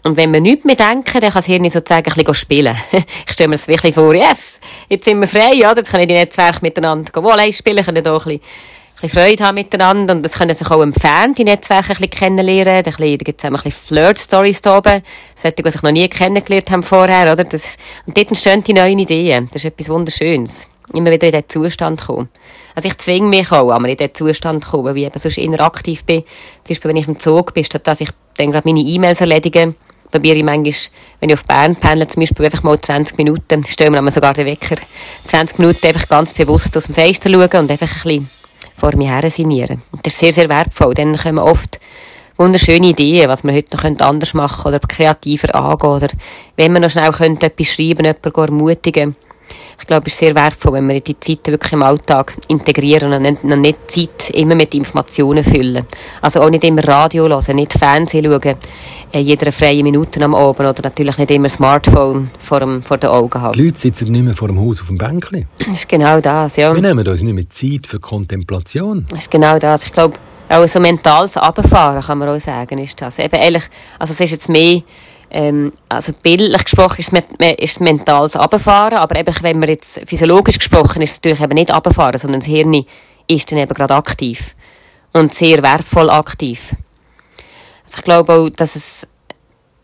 Und 0.04 0.18
wenn 0.18 0.34
wir 0.34 0.42
nichts 0.42 0.66
mehr 0.66 0.76
denken, 0.76 1.04
dann 1.06 1.22
kann 1.22 1.34
das 1.34 1.46
Hirn 1.46 1.68
sozusagen 1.70 2.10
ein 2.10 2.16
bisschen 2.16 2.34
spielen. 2.34 2.76
ich 2.92 3.34
stelle 3.34 3.50
mir 3.50 3.56
das 3.56 3.68
wirklich 3.68 3.96
vor, 3.96 4.14
yes, 4.14 4.60
jetzt 4.90 5.06
sind 5.06 5.20
wir 5.20 5.28
frei, 5.28 5.58
oder? 5.58 5.78
Jetzt 5.78 5.92
können 5.92 6.08
die 6.08 6.14
Netzwerke 6.14 6.60
miteinander 6.62 7.12
gehen. 7.12 7.24
Wo 7.24 7.30
allein 7.30 7.54
spielen, 7.54 7.84
können 7.84 8.04
da 8.04 8.14
ein 8.14 8.24
bisschen, 8.24 8.42
bisschen 9.04 9.24
Freude 9.24 9.44
haben 9.44 9.56
miteinander. 9.56 10.14
Und 10.14 10.24
das 10.24 10.34
können 10.34 10.54
sich 10.54 10.70
auch 10.70 10.82
entfernt, 10.82 11.38
die 11.38 11.44
Netzwerke 11.44 11.92
ein 11.92 11.96
bisschen 11.96 12.10
kennenlernen. 12.10 12.84
Da 12.84 12.92
gibt 12.92 13.40
es 13.40 13.46
auch 13.46 13.50
ein 13.50 13.54
bisschen 13.54 13.72
Flirt-Stories 13.72 14.62
da 14.62 14.78
oben. 14.78 15.04
Solche, 15.36 15.56
die 15.56 15.72
sich 15.72 15.82
noch 15.82 15.92
nie 15.92 16.08
kennengelernt 16.08 16.72
haben 16.72 16.84
vorher, 16.84 17.32
oder? 17.32 17.44
Das, 17.44 17.78
und 18.06 18.18
dort 18.18 18.30
entstehen 18.30 18.64
die 18.64 18.74
neuen 18.74 19.00
Ideen. 19.00 19.48
Das 19.52 19.64
ist 19.64 19.66
etwas 19.66 19.90
Wunderschönes. 19.90 20.68
Immer 20.94 21.12
wieder 21.12 21.28
in 21.28 21.34
diesen 21.34 21.50
Zustand 21.50 22.02
kommen. 22.02 22.30
Also 22.76 22.90
ich 22.90 22.98
zwinge 22.98 23.28
mich 23.28 23.52
auch, 23.52 23.72
aber 23.72 23.88
in 23.88 23.98
diesen 23.98 24.16
Zustand 24.16 24.66
kommen, 24.66 24.86
weil 24.86 24.98
ich 24.98 25.06
eben 25.06 25.20
sonst 25.20 25.38
interaktiv 25.38 26.04
bin. 26.06 26.24
Zum 26.64 26.70
Beispiel, 26.70 26.90
wenn 26.90 26.98
ich 26.98 27.08
im 27.08 27.20
Zug 27.20 27.54
bin, 27.54 27.64
statt 27.64 27.88
dass 27.88 28.02
ich 28.02 28.10
dann 28.38 28.52
gerade 28.52 28.68
meine 28.68 28.82
E-Mails 28.82 29.22
erledige, 29.22 29.76
probiere 30.12 30.38
ich 30.38 30.44
manchmal, 30.44 30.74
wenn 31.20 31.30
ich 31.30 31.36
auf 31.36 31.46
Bern 31.46 31.76
pendle, 31.76 32.08
zum 32.08 32.22
Beispiel 32.22 32.46
einfach 32.46 32.64
mal 32.64 32.80
20 32.80 33.18
Minuten, 33.18 33.64
stellen 33.66 33.94
wir 33.94 34.12
sogar 34.12 34.34
den 34.34 34.46
Wecker, 34.46 34.76
20 35.26 35.60
Minuten 35.60 35.88
einfach 35.88 36.08
ganz 36.08 36.34
bewusst 36.34 36.76
aus 36.78 36.86
dem 36.86 36.96
Fenster 36.96 37.30
schauen 37.30 37.62
und 37.64 37.72
einfach 37.72 37.88
ein 37.88 38.02
bisschen 38.04 38.30
vor 38.84 38.98
mir 38.98 39.16
her 39.16 39.30
sinnieren. 39.30 39.82
Und 39.92 40.06
das 40.06 40.14
ist 40.14 40.20
sehr, 40.20 40.34
sehr 40.34 40.50
wertvoll. 40.50 40.94
Dann 40.94 41.16
kommen 41.16 41.40
oft 41.40 41.80
wunderschöne 42.36 42.88
Ideen, 42.88 43.30
was 43.30 43.46
man 43.46 43.56
heute 43.56 43.78
noch 43.78 44.06
anders 44.06 44.34
machen 44.34 44.68
oder 44.68 44.80
kreativer 44.80 45.56
angehen 45.56 45.90
oder 45.90 46.10
wenn 46.58 46.74
man 46.74 46.82
noch 46.82 46.90
schnell 46.90 47.12
könnte, 47.12 47.46
etwas 47.46 47.68
schreiben, 47.68 48.06
jemanden 48.06 48.36
ermutigen 48.36 49.16
ich 49.80 49.88
glaube, 49.88 50.08
es 50.08 50.14
ist 50.14 50.20
sehr 50.20 50.36
wertvoll, 50.36 50.74
wenn 50.74 50.88
wir 50.88 51.02
die 51.02 51.20
Zeit 51.20 51.46
wirklich 51.48 51.74
im 51.74 51.84
Alltag 51.84 52.38
integrieren 52.48 53.12
und 53.14 53.22
nicht, 53.22 53.44
nicht 53.44 53.92
Zeit 53.92 54.30
immer 54.30 54.56
mit 54.56 54.74
Informationen 54.74 55.44
füllen. 55.44 55.86
Also 56.22 56.42
auch 56.42 56.50
nicht 56.50 56.64
immer 56.64 56.88
Radio 56.88 57.28
hören, 57.28 57.56
nicht 57.56 57.74
Fernsehen 57.74 58.26
schauen, 58.26 58.56
äh, 59.14 59.20
jede 59.20 59.52
freie 59.52 59.84
Minute 59.84 60.24
am 60.24 60.34
Abend 60.34 60.60
oder 60.68 60.82
natürlich 60.82 61.18
nicht 61.18 61.32
immer 61.32 61.48
Smartphone 61.48 62.32
vor, 62.40 62.60
dem, 62.60 62.82
vor 62.82 62.98
den 62.98 63.12
Augen 63.12 63.40
haben. 63.40 63.54
Die 63.54 63.64
Leute 63.66 63.80
sitzen 63.80 64.12
nicht 64.12 64.24
mehr 64.24 64.36
vor 64.36 64.48
dem 64.48 64.60
Haus 64.60 64.82
auf 64.82 64.88
dem 64.88 64.98
Bänkchen. 64.98 65.48
Das 65.60 65.68
ist 65.68 65.88
genau 65.88 66.20
das, 66.20 66.56
ja. 66.56 66.74
Wir 66.74 66.82
nehmen 66.82 67.08
uns 67.08 67.22
nicht 67.22 67.34
mehr 67.34 67.50
Zeit 67.50 67.88
für 67.88 68.00
Kontemplation. 68.00 69.06
Das 69.10 69.20
ist 69.20 69.32
genau 69.32 69.60
das. 69.60 69.84
Ich 69.84 69.92
glaube, 69.92 70.16
auch 70.50 70.68
so 70.68 70.80
mentales 70.80 71.38
Abfahren, 71.38 72.02
kann 72.02 72.18
man 72.18 72.30
auch 72.30 72.40
sagen, 72.40 72.80
ist 72.80 73.00
das. 73.02 73.20
Eben 73.20 73.36
ehrlich, 73.36 73.64
also 74.00 74.14
es 74.14 74.20
ist 74.20 74.32
jetzt 74.32 74.50
mehr 74.50 74.82
ähm, 75.30 75.74
also 75.90 76.14
bildlich 76.22 76.64
gesprochen 76.64 77.00
ist 77.00 77.12
es, 77.12 77.22
ist 77.58 77.72
es 77.72 77.80
mentales 77.80 78.36
Abfahren, 78.36 79.00
aber 79.00 79.20
eben, 79.20 79.34
wenn 79.42 79.60
man 79.60 79.70
jetzt 79.70 80.02
physiologisch 80.06 80.60
gesprochen 80.60 81.02
ist 81.02 81.12
es 81.12 81.18
natürlich 81.18 81.42
eben 81.42 81.56
nicht 81.56 81.72
Abfahren, 81.72 82.20
sondern 82.20 82.42
das 82.42 82.50
Hirn 82.50 82.86
ist 83.28 83.52
dann 83.52 83.58
eben 83.58 83.74
gerade 83.74 83.96
aktiv 83.96 84.56
und 85.12 85.34
sehr 85.34 85.64
wertvoll 85.64 86.12
aktiv. 86.12 86.76
Ich 87.96 88.04
glaube 88.04 88.34
auch, 88.34 88.50
dass 88.50 88.76
es, 88.76 89.08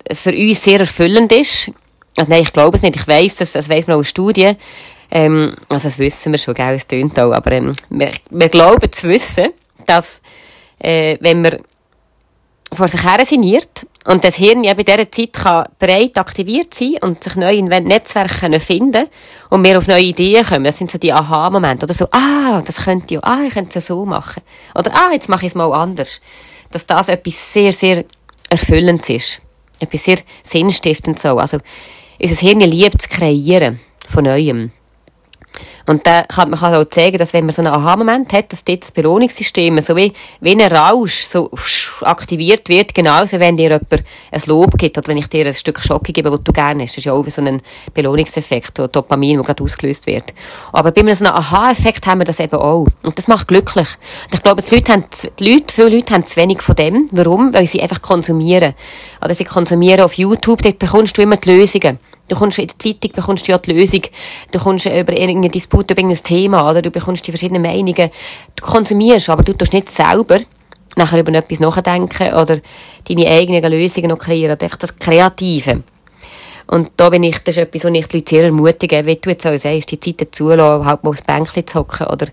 es 0.03 0.21
für 0.21 0.33
uns 0.33 0.63
sehr 0.63 0.79
erfüllend 0.79 1.31
ist. 1.31 1.71
Also 2.17 2.31
nein, 2.31 2.41
ich 2.41 2.53
glaube 2.53 2.75
es 2.75 2.83
nicht. 2.83 2.95
Ich 2.95 3.07
weiß, 3.07 3.37
das, 3.37 3.53
das 3.53 3.69
weiss 3.69 3.87
man 3.87 3.95
auch 3.95 3.99
in 3.99 4.05
Studien. 4.05 4.57
Ähm, 5.11 5.55
also 5.69 5.87
das 5.87 5.97
wissen 5.97 6.31
wir 6.31 6.39
schon, 6.39 6.53
gell, 6.53 6.75
es 6.75 6.87
tönt 6.87 7.19
auch. 7.19 7.31
Aber 7.31 7.51
ähm, 7.51 7.71
wir, 7.89 8.11
wir 8.29 8.49
glauben 8.49 8.91
zu 8.91 9.09
wissen, 9.09 9.53
dass 9.85 10.21
äh, 10.79 11.17
wenn 11.21 11.41
man 11.41 11.57
vor 12.71 12.87
sich 12.87 13.03
her 13.03 13.23
sinniert 13.25 13.87
und 14.05 14.23
das 14.23 14.35
Hirn 14.35 14.63
ja 14.63 14.73
bei 14.73 14.83
dieser 14.83 15.09
Zeit 15.09 15.33
kann 15.33 15.65
breit 15.79 16.17
aktiviert 16.17 16.73
sein 16.73 16.97
und 17.01 17.23
sich 17.23 17.35
neu 17.35 17.55
in 17.55 17.65
Netzwerken 17.65 18.59
finden 18.59 19.07
und 19.49 19.63
wir 19.63 19.77
auf 19.77 19.87
neue 19.87 20.03
Ideen 20.03 20.45
kommen. 20.45 20.63
Das 20.63 20.77
sind 20.77 20.91
so 20.91 20.97
die 20.97 21.11
Aha-Momente. 21.11 21.85
Oder 21.85 21.93
so, 21.93 22.07
ah, 22.11 22.61
das 22.63 22.83
könnte 22.83 23.15
ja, 23.15 23.19
ah, 23.23 23.43
ich 23.47 23.53
könnte 23.53 23.79
es 23.79 23.87
so 23.87 24.05
machen. 24.05 24.43
Oder, 24.75 24.91
ah, 24.93 25.11
jetzt 25.11 25.29
mache 25.29 25.45
ich 25.45 25.51
es 25.51 25.55
mal 25.55 25.71
anders. 25.73 26.21
Dass 26.71 26.85
das 26.85 27.09
etwas 27.09 27.53
sehr, 27.53 27.71
sehr 27.71 28.05
Erfüllendes 28.49 29.09
ist. 29.09 29.41
Etwas 29.79 30.03
sehr 30.03 30.17
Sinnstiftendes 30.43 31.21
so. 31.21 31.37
Also, 31.37 31.57
unser 32.19 32.35
Hirn 32.35 32.59
liebt 32.61 33.01
zu 33.01 33.09
kreieren. 33.09 33.79
Von 34.07 34.23
Neuem. 34.25 34.71
Und 35.89 36.05
da 36.05 36.21
kann 36.21 36.51
man 36.51 36.59
auch 36.75 36.85
zeigen, 36.85 37.17
dass 37.17 37.33
wenn 37.33 37.47
man 37.47 37.51
so 37.51 37.63
einen 37.63 37.73
Aha-Moment 37.73 38.31
hat, 38.31 38.51
dass 38.51 38.63
dort 38.63 38.83
das 38.83 38.91
Belohnungssystem 38.91 39.79
so 39.79 39.95
wie, 39.95 40.13
wie 40.39 40.51
ein 40.51 40.61
Rausch 40.61 41.21
so 41.21 41.49
aktiviert 42.01 42.69
wird, 42.69 42.93
genauso 42.93 43.39
wenn 43.39 43.57
dir 43.57 43.71
jemand 43.71 44.03
ein 44.31 44.41
Lob 44.45 44.77
gibt 44.77 44.99
oder 44.99 45.07
wenn 45.07 45.17
ich 45.17 45.29
dir 45.29 45.47
ein 45.47 45.53
Stück 45.55 45.79
Schocke 45.79 46.13
gebe, 46.13 46.29
das 46.29 46.43
du 46.43 46.53
gerne 46.53 46.83
hast. 46.83 46.91
Das 46.91 46.97
ist 46.99 47.05
ja 47.05 47.13
auch 47.13 47.27
so 47.27 47.41
ein 47.41 47.59
Belohnungseffekt, 47.95 48.77
so 48.77 48.85
Dopamin, 48.85 49.37
der 49.37 49.43
gerade 49.43 49.63
ausgelöst 49.63 50.05
wird. 50.05 50.25
Aber 50.73 50.91
bei 50.91 51.01
so 51.11 51.25
einem 51.25 51.35
Aha-Effekt 51.35 52.05
haben 52.05 52.19
wir 52.19 52.25
das 52.25 52.39
eben 52.39 52.57
auch. 52.57 52.85
Und 53.01 53.17
das 53.17 53.27
macht 53.27 53.47
glücklich. 53.47 53.87
Und 54.25 54.35
ich 54.35 54.43
glaube, 54.43 54.61
die 54.61 54.75
Leute 54.75 54.93
haben, 54.93 55.05
die 55.39 55.51
Leute, 55.51 55.73
viele 55.73 55.89
Leute 55.89 56.13
haben 56.13 56.23
zu 56.23 56.39
wenig 56.39 56.61
von 56.61 56.75
dem. 56.75 57.09
Warum? 57.11 57.51
Weil 57.51 57.65
sie 57.65 57.81
einfach 57.81 58.03
konsumieren. 58.03 58.75
Oder 59.23 59.33
sie 59.33 59.43
konsumieren 59.43 60.01
auf 60.01 60.13
YouTube, 60.13 60.61
dort 60.61 60.77
bekommst 60.77 61.17
du 61.17 61.23
immer 61.23 61.37
die 61.37 61.49
Lösungen. 61.49 61.97
Du 62.29 62.35
kommst 62.35 62.59
in 62.59 62.67
der 62.67 62.79
Zeitung 62.79 63.11
bekommst 63.11 63.47
du 63.47 63.51
ja 63.51 63.57
die 63.57 63.73
Lösung. 63.73 64.03
Du 64.51 64.59
kommst 64.59 64.85
über 64.85 65.17
irgendeine 65.17 65.49
Disput, 65.49 65.91
über 65.91 65.99
irgendein 65.99 66.23
Thema, 66.23 66.69
oder? 66.69 66.81
Du 66.81 66.91
bekommst 66.91 67.27
die 67.27 67.31
verschiedenen 67.31 67.61
Meinungen. 67.61 68.09
Du 68.55 68.65
konsumierst, 68.65 69.29
aber 69.29 69.43
du 69.43 69.53
tust 69.53 69.73
nicht 69.73 69.89
selber 69.89 70.39
nachher 70.95 71.19
über 71.19 71.33
etwas 71.33 71.59
nachdenken 71.59 72.33
oder 72.33 72.59
deine 73.07 73.27
eigenen 73.27 73.71
Lösungen 73.71 74.09
noch 74.09 74.19
kreieren. 74.19 74.57
Einfach 74.59 74.77
das 74.77 74.95
Kreative. 74.95 75.83
Und 76.67 76.91
da 76.97 77.09
bin 77.09 77.23
ich, 77.23 77.39
das 77.39 77.57
ist 77.57 77.63
etwas, 77.63 77.85
was 77.85 77.93
ich 77.93 78.05
die 78.05 78.17
Leute 78.17 78.29
sehr 78.29 78.43
ermutige, 78.43 79.03
wie 79.03 79.15
du 79.15 79.31
jetzt 79.31 79.47
auch 79.47 79.57
sagst, 79.57 79.89
die 79.89 79.99
Zeit 79.99 80.27
zulassen, 80.31 80.85
halt 80.85 81.03
mal 81.03 81.09
aufs 81.09 81.23
Bänkchen 81.23 81.65
zu 81.65 81.79
hocken 81.79 82.05
oder, 82.05 82.27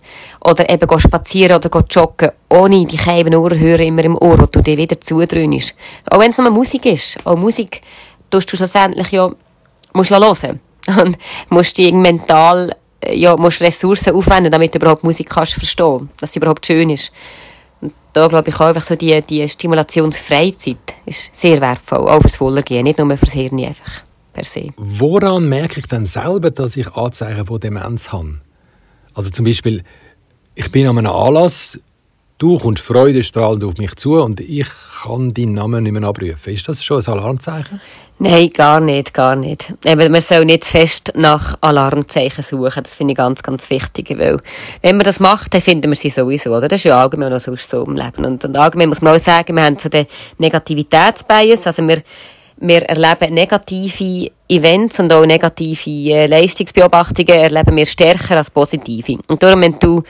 oder 0.44 0.68
eben 0.68 0.86
go 0.86 0.98
spazieren 0.98 1.56
oder 1.56 1.70
go 1.70 1.80
joggen, 1.88 2.32
ohne 2.50 2.84
die 2.84 2.98
Keiben 2.98 3.34
Ohrhörer 3.34 3.80
immer 3.80 4.04
im 4.04 4.14
Ohr, 4.14 4.38
wo 4.38 4.44
du 4.44 4.60
dir 4.60 4.76
wieder 4.76 5.00
zudröhnst. 5.00 5.74
Auch 6.10 6.20
wenn 6.20 6.32
es 6.32 6.38
nur 6.38 6.50
Musik 6.50 6.84
ist. 6.84 7.16
Auch 7.24 7.38
Musik 7.38 7.80
tust 8.28 8.52
du 8.52 8.58
schlussendlich 8.58 9.10
ja 9.10 9.30
musst 9.96 10.10
hören. 10.10 10.60
Und 11.02 11.18
musst 11.48 11.76
dich 11.78 11.92
mental, 11.92 12.74
äh, 13.00 13.18
ja, 13.18 13.36
musst 13.36 13.60
Ressourcen 13.60 14.14
aufwenden, 14.14 14.52
damit 14.52 14.74
du 14.74 14.78
überhaupt 14.78 15.02
Musik 15.02 15.28
kannst 15.28 15.54
verstehen, 15.54 16.08
dass 16.20 16.32
sie 16.32 16.38
überhaupt 16.38 16.64
schön 16.64 16.90
ist. 16.90 17.12
Und 17.80 17.92
da 18.12 18.28
glaube 18.28 18.50
ich 18.50 18.56
auch 18.56 18.66
einfach 18.66 18.82
so 18.82 18.94
die, 18.94 19.20
die 19.22 19.48
Stimulationsfreizeit 19.48 20.76
ist 21.04 21.30
sehr 21.32 21.60
wertvoll, 21.60 22.08
auch 22.08 22.20
fürs 22.20 22.40
Wohlergehen, 22.40 22.84
nicht 22.84 22.98
nur 22.98 23.16
fürs 23.16 23.32
Hirn 23.32 23.58
einfach 23.64 24.04
per 24.32 24.44
se. 24.44 24.68
Woran 24.76 25.48
merke 25.48 25.80
ich 25.80 25.86
dann 25.86 26.06
selber, 26.06 26.50
dass 26.50 26.76
ich 26.76 26.88
Anzeichen 26.94 27.46
von 27.46 27.58
Demenz 27.58 28.12
habe? 28.12 28.40
Also 29.14 29.30
zum 29.30 29.44
Beispiel, 29.44 29.82
ich 30.54 30.70
bin 30.70 30.86
an 30.86 30.98
einem 30.98 31.12
Anlass, 31.12 31.78
Du 32.38 32.58
kommst 32.58 32.82
freudestrahlend 32.84 33.64
auf 33.64 33.78
mich 33.78 33.96
zu 33.96 34.20
und 34.22 34.40
ich 34.40 34.66
kann 35.02 35.32
deinen 35.32 35.54
Namen 35.54 35.84
nicht 35.84 35.92
mehr 35.92 36.06
abrufen. 36.06 36.52
Ist 36.52 36.68
das 36.68 36.84
schon 36.84 37.00
ein 37.00 37.12
Alarmzeichen? 37.14 37.80
Nein, 38.18 38.50
gar 38.50 38.78
nicht, 38.78 39.14
gar 39.14 39.36
nicht. 39.36 39.72
Eben, 39.86 40.12
man 40.12 40.20
soll 40.20 40.44
nicht 40.44 40.66
fest 40.66 41.14
nach 41.16 41.56
Alarmzeichen 41.62 42.44
suchen. 42.44 42.82
Das 42.82 42.94
finde 42.94 43.12
ich 43.12 43.16
ganz, 43.16 43.42
ganz 43.42 43.70
wichtig. 43.70 44.10
Weil, 44.18 44.38
wenn 44.82 44.98
man 44.98 45.04
das 45.04 45.18
macht, 45.18 45.54
dann 45.54 45.62
finden 45.62 45.90
wir 45.90 45.96
sie 45.96 46.10
sowieso, 46.10 46.54
oder? 46.54 46.68
Das 46.68 46.80
ist 46.80 46.84
ja 46.84 47.00
allgemein 47.00 47.32
noch 47.32 47.40
sonst 47.40 47.70
so 47.70 47.82
im 47.84 47.96
Leben. 47.96 48.26
Und, 48.26 48.44
und 48.44 48.58
allgemein 48.58 48.90
muss 48.90 49.00
man 49.00 49.16
auch 49.16 49.20
sagen, 49.20 49.56
wir 49.56 49.64
haben 49.64 49.78
so 49.78 49.88
den 49.88 50.04
Negativitätsbias. 50.36 51.66
Also 51.66 51.88
wir 51.88 52.02
wir 52.58 52.82
erleben 52.82 53.34
negative 53.34 54.30
Events 54.48 54.98
und 55.00 55.12
auch 55.12 55.26
negative 55.26 55.90
äh, 55.90 56.26
Leistungsbeobachtungen 56.26 57.38
erleben 57.40 57.76
wir 57.76 57.84
stärker 57.84 58.36
als 58.38 58.50
positive. 58.50 59.18
Und 59.26 59.42
darum, 59.42 59.62
wenn 59.62 59.78
du 59.78 60.02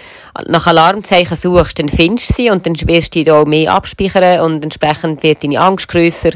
nach 0.46 0.66
Alarmzeichen 0.66 1.36
suchst, 1.36 1.78
dann 1.78 1.88
findest 1.88 2.30
du 2.30 2.34
sie 2.34 2.50
und 2.50 2.64
dann 2.64 2.74
wirst 2.86 3.14
du 3.14 3.24
dich 3.24 3.32
auch 3.32 3.46
mehr 3.46 3.72
abspeichern 3.72 4.40
und 4.40 4.62
entsprechend 4.62 5.22
wird 5.22 5.42
deine 5.42 5.60
Angst 5.60 5.88
grösser 5.88 6.30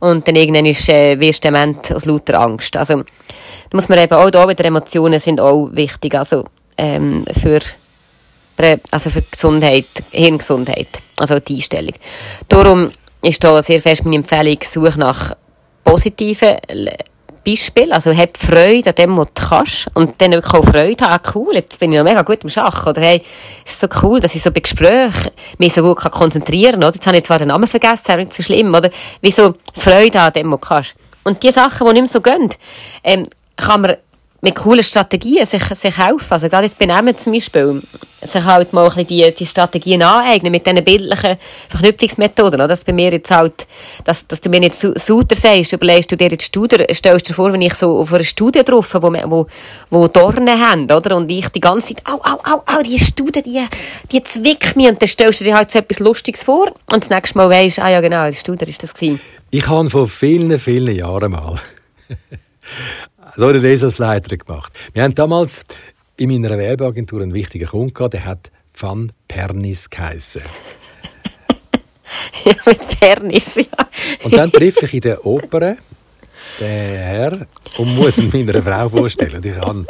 und 0.00 0.28
dann 0.28 0.36
irgendwann 0.36 0.66
ist, 0.66 0.88
äh, 0.88 1.18
wirst 1.18 1.44
du 1.44 1.50
Moment 1.50 1.94
aus 1.94 2.04
lauter 2.04 2.40
Angst. 2.40 2.76
Also, 2.76 2.98
da 2.98 3.04
muss 3.72 3.88
man 3.88 3.98
eben 3.98 4.14
auch 4.14 4.30
da 4.30 4.46
wieder 4.46 4.64
Emotionen 4.66 5.18
sind 5.18 5.40
auch 5.40 5.70
wichtig, 5.72 6.14
also, 6.14 6.44
ähm, 6.76 7.24
für, 7.40 7.60
also 8.90 9.10
für 9.10 9.22
Gesundheit, 9.22 9.86
Hirngesundheit, 10.10 10.88
also 11.18 11.38
die 11.38 11.54
Einstellung. 11.54 11.94
Darum 12.48 12.90
ist 13.22 13.42
da 13.42 13.62
sehr 13.62 13.80
fest 13.80 14.04
meine 14.04 14.16
Empfehlung, 14.16 14.58
such 14.62 14.96
nach 14.96 15.34
positive 15.84 16.58
Beispiel. 17.44 17.92
Also, 17.92 18.16
hab 18.16 18.36
Freude 18.36 18.90
an 18.90 18.94
dem, 18.96 19.16
was 19.18 19.28
du 19.34 19.48
kannst. 19.48 19.86
Und 19.94 20.20
dann 20.20 20.32
wirklich 20.32 20.54
auch 20.54 20.64
Freude 20.64 21.04
haben. 21.04 21.22
Cool, 21.34 21.54
jetzt 21.54 21.78
bin 21.78 21.92
ich 21.92 21.98
noch 21.98 22.04
mega 22.04 22.22
gut 22.22 22.42
im 22.42 22.48
Schach. 22.48 22.86
Oder 22.86 23.02
hey, 23.02 23.22
ist 23.64 23.78
so 23.78 23.86
cool, 24.02 24.18
dass 24.18 24.34
ich 24.34 24.42
so 24.42 24.50
bei 24.50 24.60
Gesprächen 24.60 25.30
mich 25.58 25.74
so 25.74 25.82
gut 25.82 25.98
konzentrieren 26.10 26.72
kann. 26.72 26.84
Oder? 26.84 26.94
Jetzt 26.94 27.06
habe 27.06 27.16
ich 27.16 27.24
zwar 27.24 27.38
den 27.38 27.48
Namen 27.48 27.66
vergessen, 27.66 28.12
aber 28.12 28.22
nicht 28.22 28.32
so 28.32 28.42
schlimm. 28.42 28.74
Oder? 28.74 28.90
Wie 29.20 29.30
Freude 29.30 30.20
an 30.20 30.32
dem, 30.32 30.50
was 30.50 30.60
du 30.60 30.66
kannst. 30.66 30.96
Und 31.24 31.42
die 31.42 31.52
Sachen, 31.52 31.86
die 31.86 31.92
nicht 31.92 32.02
mehr 32.02 32.08
so 32.08 32.20
gehen, 32.20 32.50
ähm, 33.02 33.24
kann 33.56 33.80
man 33.82 33.96
mit 34.44 34.54
coolen 34.56 34.84
Strategien 34.84 35.46
sich, 35.46 35.64
sich 35.64 35.96
helfen. 35.96 36.26
Also 36.28 36.48
gerade 36.50 36.66
jetzt 36.66 36.78
bei 36.78 36.84
Namen 36.84 37.16
zum 37.16 37.32
Beispiel, 37.32 37.82
sich 38.22 38.44
halt 38.44 38.74
mal 38.74 38.84
ein 38.84 38.88
bisschen 38.90 39.06
die, 39.06 39.34
die 39.34 39.46
Strategien 39.46 40.02
aneignen 40.02 40.52
mit 40.52 40.66
diesen 40.66 40.84
bildlichen 40.84 41.38
Verknüpfungsmethoden. 41.70 42.60
Oder? 42.60 42.68
Dass 42.68 42.84
bei 42.84 42.92
mir 42.92 43.10
jetzt 43.10 43.30
halt, 43.30 43.66
dass, 44.04 44.26
dass 44.26 44.42
du 44.42 44.50
mir 44.50 44.60
nicht 44.60 44.74
Suter 44.74 45.34
sagst, 45.34 45.72
überlegst 45.72 46.12
du 46.12 46.16
dir 46.16 46.28
jetzt 46.28 46.44
Studie, 46.44 46.76
stellst 46.92 47.28
dir 47.28 47.32
vor, 47.32 47.52
wenn 47.52 47.62
ich 47.62 47.74
so 47.74 47.98
auf 47.98 48.12
einer 48.12 48.22
Studie 48.22 48.62
drauf, 48.62 48.94
wo, 48.94 49.12
wo, 49.12 49.46
wo 49.88 50.08
Dornen 50.08 50.60
haben, 50.60 50.84
oder? 50.84 51.16
Und 51.16 51.30
ich 51.30 51.48
die 51.48 51.60
ganze 51.60 51.94
Zeit, 51.94 52.06
au, 52.06 52.16
au, 52.16 52.38
au, 52.44 52.62
au, 52.66 52.82
die 52.82 52.98
Studie, 52.98 53.42
die, 53.42 53.64
die 54.12 54.22
zwickt 54.22 54.76
mich. 54.76 54.88
Und 54.88 55.00
dann 55.00 55.08
stellst 55.08 55.40
du 55.40 55.44
dir 55.46 55.54
halt 55.54 55.70
so 55.70 55.78
etwas 55.78 56.00
Lustiges 56.00 56.42
vor 56.42 56.66
und 56.92 57.02
das 57.02 57.08
nächste 57.08 57.38
Mal 57.38 57.48
weisst, 57.48 57.78
ah 57.78 57.88
ja 57.88 58.02
genau, 58.02 58.28
die 58.28 58.36
Studie 58.36 58.66
ist 58.66 58.82
das 58.82 58.92
gewesen. 58.92 59.20
Ich 59.50 59.66
habe 59.66 59.88
vor 59.88 60.06
vielen, 60.06 60.58
vielen 60.58 60.94
Jahren 60.94 61.32
mal 61.32 61.58
so 63.36 63.46
einen 63.46 63.64
Eselsleiter 63.64 64.36
gemacht. 64.36 64.72
Wir 64.92 65.02
haben 65.02 65.14
damals 65.14 65.64
in 66.16 66.30
meiner 66.30 66.56
Werbeagentur 66.56 67.22
einen 67.22 67.34
wichtigen 67.34 67.66
Kunden 67.66 67.94
gehabt, 67.94 68.14
der 68.14 68.24
hat 68.24 68.50
Van 68.76 69.12
Pernis 69.28 69.90
geheissen. 69.90 70.42
ja, 72.44 72.54
mit 72.66 73.00
Pernis, 73.00 73.56
ja. 73.56 73.88
Und 74.22 74.34
dann 74.34 74.50
treffe 74.50 74.86
ich 74.86 74.94
in 74.94 75.00
der 75.00 75.24
Oper 75.24 75.76
den 76.60 76.68
Herr 76.68 77.46
und 77.78 77.94
muss 77.94 78.18
ihn 78.18 78.30
meiner 78.32 78.62
Frau 78.62 78.88
vorstellen. 78.88 79.36
Und 79.36 79.46
ich 79.46 79.54
habe 79.54 79.86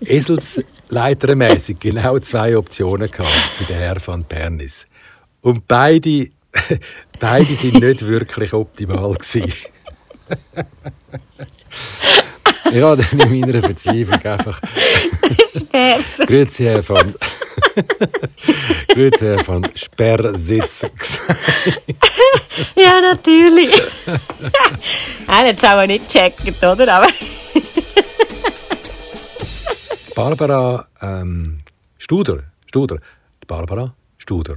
eselsleitermäßig 0.00 1.78
genau 1.78 2.18
zwei 2.18 2.56
Optionen 2.56 3.10
gehabt 3.10 3.30
für 3.58 3.64
den 3.64 3.76
Herr 3.76 3.96
Van 4.04 4.24
Pernis. 4.24 4.86
Und 5.42 5.66
beide, 5.66 6.28
beide 7.18 7.54
sind 7.54 7.80
nicht 7.80 8.06
wirklich 8.06 8.52
optimal 8.52 9.14
gewesen. 9.14 9.52
habe 12.82 13.02
dann 13.02 13.20
in 13.32 13.40
meiner 13.40 13.60
Verzweiflung 13.60 14.24
einfach 14.24 14.60
Sperrs. 15.56 16.18
Grüezi 16.26 16.64
Herr 16.64 16.82
von 16.82 17.14
Grüezi 18.88 19.24
Herr 19.24 19.44
von 19.44 19.66
Sperrsitz 19.74 20.86
ja, 22.74 23.00
natürlich. 23.00 23.70
er 25.26 25.48
hat 25.48 25.56
es 25.56 25.64
auch 25.64 25.86
nicht 25.86 26.08
gecheckt, 26.08 26.64
oder? 26.64 26.94
Aber 26.94 27.08
Barbara 30.14 30.86
ähm, 31.00 31.58
Studer. 31.98 32.44
Studer. 32.66 32.98
Barbara 33.46 33.94
Studer. 34.18 34.56